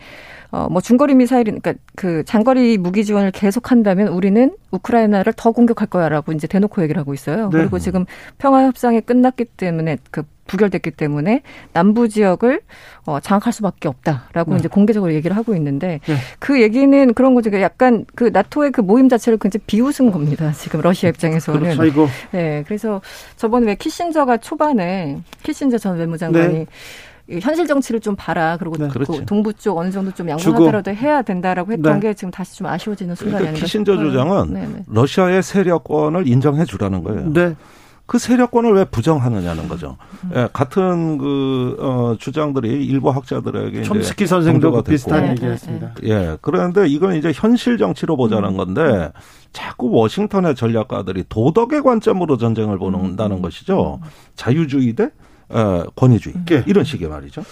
[0.51, 6.31] 어, 뭐 중거리 미사일, 그러니까 그 장거리 무기 지원을 계속한다면 우리는 우크라이나를 더 공격할 거야라고
[6.31, 7.49] 이제 대놓고 얘기를 하고 있어요.
[7.49, 7.57] 네.
[7.57, 8.05] 그리고 지금
[8.37, 11.41] 평화 협상이 끝났기 때문에 그 부결됐기 때문에
[11.73, 12.61] 남부 지역을
[13.05, 14.57] 어, 장악할 수밖에 없다라고 네.
[14.57, 16.15] 이제 공개적으로 얘기를 하고 있는데 네.
[16.39, 17.49] 그 얘기는 그런 거죠.
[17.51, 20.51] 그 약간 그 나토의 그 모임 자체를 굉장히 비웃은 겁니다.
[20.51, 21.75] 지금 러시아 입장에서는.
[21.77, 22.07] 그렇죠.
[22.31, 23.01] 네, 그래서
[23.37, 26.65] 저번에 왜 키신저가 초반에 키신저 전 외무장관이 네.
[27.41, 28.57] 현실 정치를 좀 봐라.
[28.59, 28.87] 그리고 네.
[28.87, 32.07] 그 동부 쪽 어느 정도 좀 양보하더라도 해야 된다라고 했던 네.
[32.07, 34.83] 게 지금 다시 좀 아쉬워지는 순간이 그러니까 아닌가 키신저 조장은 네, 네.
[34.87, 37.33] 러시아의 세력권을 인정해 주라는 거예요.
[37.33, 37.55] 네.
[38.05, 39.97] 그 세력권을 왜 부정하느냐는 거죠.
[40.25, 40.31] 음.
[40.35, 45.95] 예, 같은 그 어, 주장들이 일부 학자들에게 촘스키 선생도 그 비슷한 네, 얘기했습니다.
[46.03, 48.57] 예, 그런데 이건 이제 현실 정치로 보자는 음.
[48.57, 49.11] 건데
[49.53, 53.41] 자꾸 워싱턴의 전략가들이 도덕의 관점으로 전쟁을 보는다는 음.
[53.41, 53.99] 것이죠.
[54.35, 55.09] 자유주의 대
[55.49, 56.63] 어, 권위주의 네.
[56.67, 57.43] 이런 식의 말이죠.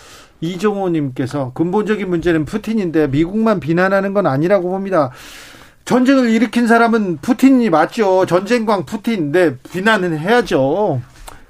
[0.42, 5.12] 이종호님께서 근본적인 문제는 푸틴인데 미국만 비난하는 건 아니라고 봅니다.
[5.86, 8.26] 전쟁을 일으킨 사람은 푸틴이 맞죠.
[8.26, 11.02] 전쟁광 푸틴인데 비난은 해야죠.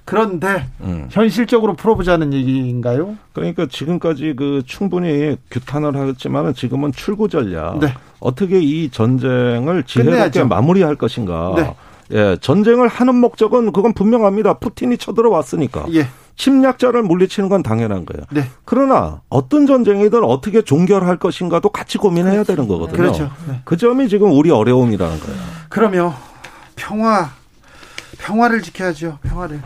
[0.06, 1.08] 그런데 음.
[1.10, 3.16] 현실적으로 풀어보자는 얘기인가요?
[3.32, 7.80] 그러니까 지금까지 그 충분히 규탄을 하겠지만은 지금은 출구 전략.
[7.80, 7.94] 네.
[8.20, 11.54] 어떻게 이 전쟁을 지혜롭게 마무리할 것인가.
[11.56, 11.76] 네.
[12.12, 14.56] 예, 전쟁을 하는 목적은 그건 분명합니다.
[14.56, 15.86] 푸틴이 쳐들어왔으니까.
[15.94, 16.08] 예.
[16.36, 18.26] 침략자를 물리치는 건 당연한 거예요.
[18.32, 18.50] 네.
[18.66, 22.56] 그러나 어떤 전쟁이든 어떻게 종결할 것인가도 같이 고민해야 그렇죠.
[22.56, 22.98] 되는 거거든요.
[22.98, 23.32] 그렇죠.
[23.48, 23.62] 네.
[23.66, 25.38] 그 점이 지금 우리 어려움이라는 거예요.
[25.70, 26.14] 그러면
[26.76, 27.32] 평화
[28.18, 29.20] 평화를 지켜야죠.
[29.24, 29.62] 평화를.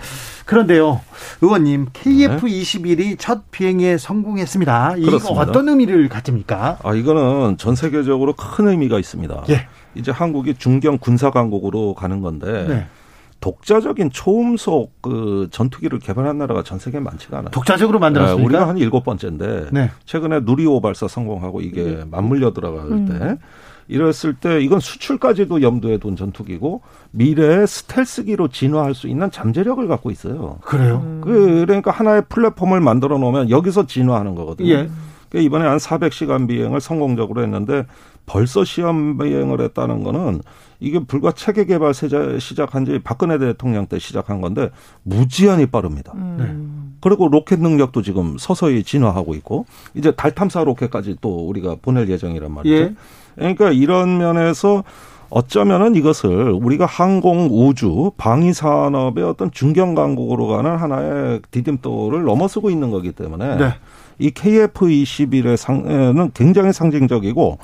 [0.46, 1.02] 그런데요,
[1.42, 4.96] 의원님 KF-21이 첫 비행에 성공했습니다.
[4.98, 6.80] 이거 어떤 의미를 가집니까?
[6.82, 9.44] 아 이거는 전 세계적으로 큰 의미가 있습니다.
[9.50, 9.68] 예.
[9.96, 12.88] 이제 한국이 중견 군사 강국으로 가는 건데 네.
[13.48, 17.52] 독자적인 초음속 그 전투기를 개발한 나라가 전 세계에 많지가 않아요.
[17.52, 18.42] 독자적으로 만들었습니까?
[18.42, 19.90] 네, 우리가 한 일곱 번째인데 네.
[20.04, 22.06] 최근에 누리호 발사 성공하고 이게 네.
[22.12, 23.06] 맞물려 들어갈 음.
[23.06, 23.38] 때
[23.88, 26.82] 이랬을 때 이건 수출까지도 염두에 둔 전투기고
[27.12, 30.58] 미래의 스텔스기로 진화할 수 있는 잠재력을 갖고 있어요.
[30.62, 31.02] 그래요?
[31.06, 31.22] 음.
[31.24, 34.70] 그 그러니까 하나의 플랫폼을 만들어 놓으면 여기서 진화하는 거거든요.
[34.74, 34.90] 예.
[35.30, 37.86] 그러니까 이번에 한 400시간 비행을 성공적으로 했는데
[38.26, 40.42] 벌써 시험 비행을 했다는 거는
[40.80, 44.70] 이게 불과 체계 개발 시작한 지 박근혜 대통령 때 시작한 건데
[45.04, 46.12] 무지한히 빠릅니다.
[46.16, 46.38] 음.
[46.40, 46.98] 네.
[47.02, 52.52] 그리고 로켓 능력도 지금 서서히 진화하고 있고 이제 달 탐사 로켓까지 또 우리가 보낼 예정이란
[52.52, 52.76] 말이죠.
[52.76, 52.94] 예.
[53.36, 54.84] 그러니까 이런 면에서
[55.30, 62.92] 어쩌면은 이것을 우리가 항공 우주 방위 산업의 어떤 중견 강국으로 가는 하나의 디딤돌을 넘어서고 있는
[62.92, 63.74] 거기 때문에 네.
[64.20, 67.58] 이 KF-21의 상은 굉장히 상징적이고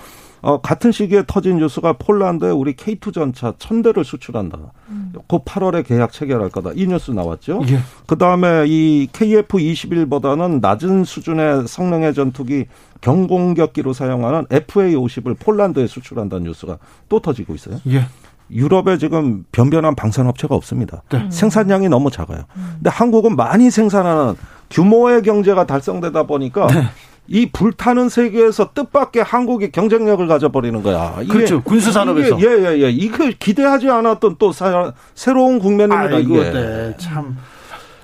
[0.43, 4.58] 어, 같은 시기에 터진 뉴스가 폴란드에 우리 K2 전차 천대를 수출한다.
[4.89, 5.14] 음.
[5.30, 6.72] 그 8월에 계약 체결할 거다.
[6.76, 7.62] 이 뉴스 나왔죠.
[7.70, 7.80] 예.
[8.06, 12.66] 그 다음에 이 KF-21보다는 낮은 수준의 성능의 전투기
[12.99, 16.78] 경공격기로 사용하는 FA-50을 폴란드에 수출한다는 뉴스가
[17.08, 17.80] 또 터지고 있어요.
[17.88, 18.06] 예.
[18.51, 21.04] 유럽에 지금 변변한 방산업체가 없습니다.
[21.10, 21.30] 네.
[21.32, 22.43] 생산량이 너무 작아요.
[22.58, 22.72] 음.
[22.76, 24.36] 근데 한국은 많이 생산하는
[24.74, 26.84] 규모의 경제가 달성되다 보니까 네.
[27.28, 31.15] 이 불타는 세계에서 뜻밖의 한국이 경쟁력을 가져버리는 거야.
[31.21, 31.63] 이게, 그렇죠.
[31.63, 32.38] 군수 산업에서.
[32.39, 32.80] 예예예.
[32.80, 32.89] 예, 예.
[32.89, 36.17] 이거 기대하지 않았던 또 사, 새로운 국면입니다.
[36.17, 36.51] 아이고, 이게.
[36.51, 37.38] 네, 참.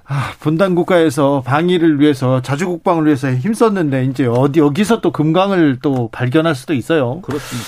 [0.05, 6.09] 아, 분단 국가에서 방위를 위해서 자주 국방을 위해서 힘썼는데 이제 어디 여기서 또 금광을 또
[6.11, 7.21] 발견할 수도 있어요.
[7.21, 7.67] 그렇습니다.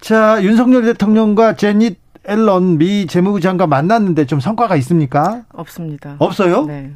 [0.00, 5.42] 자, 윤석열 대통령과 재닛 옐런 미 재무부 장관 만났는데 좀 성과가 있습니까?
[5.52, 6.16] 없습니다.
[6.18, 6.66] 없어요?
[6.66, 6.92] 네.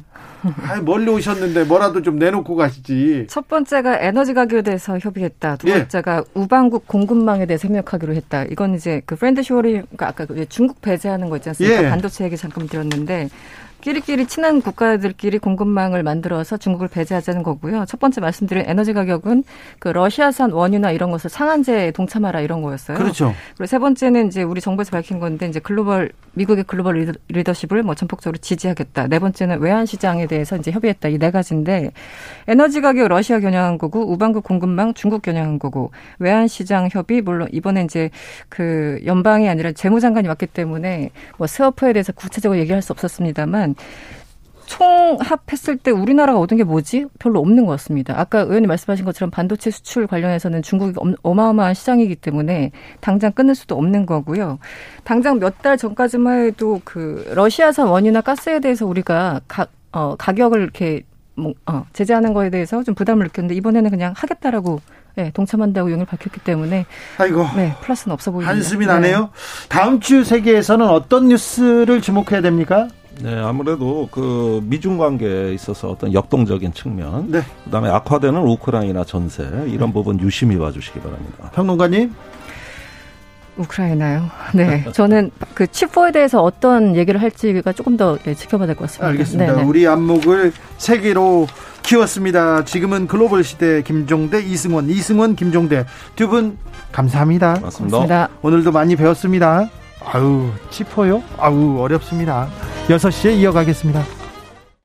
[0.67, 3.25] 아 멀리 오셨는데 뭐라도 좀 내놓고 가시지.
[3.29, 5.57] 첫 번째가 에너지 가격에 대해서 협의했다.
[5.57, 5.73] 두 예.
[5.73, 6.21] 번째가 예.
[6.33, 8.43] 우방국 공급망에 대해서 협력하기로 했다.
[8.45, 11.83] 이건 이제 그 friend shoring, 그러니까 아까 그 중국 배제하는 거 있지 않습니까?
[11.83, 11.89] 예.
[11.89, 13.29] 반도체 얘기 잠깐 드렸는데
[13.81, 17.85] 끼리끼리 친한 국가들끼리 공급망을 만들어서 중국을 배제하자는 거고요.
[17.87, 19.43] 첫 번째 말씀드린 에너지 가격은
[19.79, 22.97] 그 러시아산 원유나 이런 것을 상한제에 동참하라 이런 거였어요.
[22.97, 23.33] 그렇죠.
[23.55, 28.37] 그리고 세 번째는 이제 우리 정부에서 밝힌 건데 이제 글로벌 미국의 글로벌 리더십을 뭐 전폭적으로
[28.37, 29.07] 지지하겠다.
[29.07, 31.09] 네 번째는 외환 시장에 대해서 이제 협의했다.
[31.09, 31.91] 이 네 가지인데
[32.47, 37.83] 에너지 가격 러시아 겨냥한 거고 우방국 공급망 중국 겨냥한 거고 외환 시장 협의 물론 이번에
[37.83, 38.11] 이제
[38.49, 43.66] 그 연방이 아니라 재무장관이 왔기 때문에 뭐 스워프에 대해서 구체적으로 얘기할 수 없었습니다만
[44.67, 47.05] 총합했을 때 우리나라가 얻은 게 뭐지?
[47.19, 48.19] 별로 없는 것 같습니다.
[48.19, 50.93] 아까 의원님 말씀하신 것처럼 반도체 수출 관련해서는 중국이
[51.23, 54.59] 어마어마한 시장이기 때문에 당장 끊을 수도 없는 거고요.
[55.05, 61.01] 당장 몇 달 전까지만 해도 그 러시아산 원유나 가스에 대해서 우리가 가, 어, 가격을 이렇게
[61.35, 64.81] 뭐, 어, 제재하는 거에 대해서 좀 부담을 느꼈는데 이번에는 그냥 하겠다라고
[65.15, 66.85] 네, 동참한다고 용을 밝혔기 때문에
[67.17, 68.53] 아이고 네, 플러스는 없어 보입니다.
[68.53, 69.19] 한숨이 나네요.
[69.19, 69.27] 네.
[69.69, 72.87] 다음 주 세계에서는 어떤 뉴스를 주목해야 됩니까?
[73.21, 77.41] 네, 아무래도 그 미중 관계에 있어서 어떤 역동적인 측면, 네.
[77.65, 79.93] 그다음에 악화되는 우크라이나 전세 이런 네.
[79.93, 81.49] 부분 유심히 봐주시기 바랍니다.
[81.53, 82.13] 평론가님.
[83.57, 84.29] 우크라이나요?
[84.53, 84.85] 네.
[84.93, 89.07] 저는 그 치포에 대해서 어떤 얘기를 할지가 조금 더 네, 지켜봐야 될 것 같습니다.
[89.07, 89.53] 알겠습니다.
[89.55, 89.63] 네네.
[89.67, 91.47] 우리 안목을 세계로
[91.81, 92.65] 키웠습니다.
[92.65, 96.57] 지금은 글로벌 시대 김종대, 이승원, 이승원, 김종대 두 분
[96.91, 97.59] 감사합니다.
[97.61, 97.97] 맞습니다.
[97.97, 98.29] 고맙습니다.
[98.43, 99.69] 오늘도 많이 배웠습니다.
[100.13, 101.21] 아우, 치포요?
[101.37, 102.47] 아우, 어렵습니다.
[102.87, 104.03] 6시에 이어가겠습니다.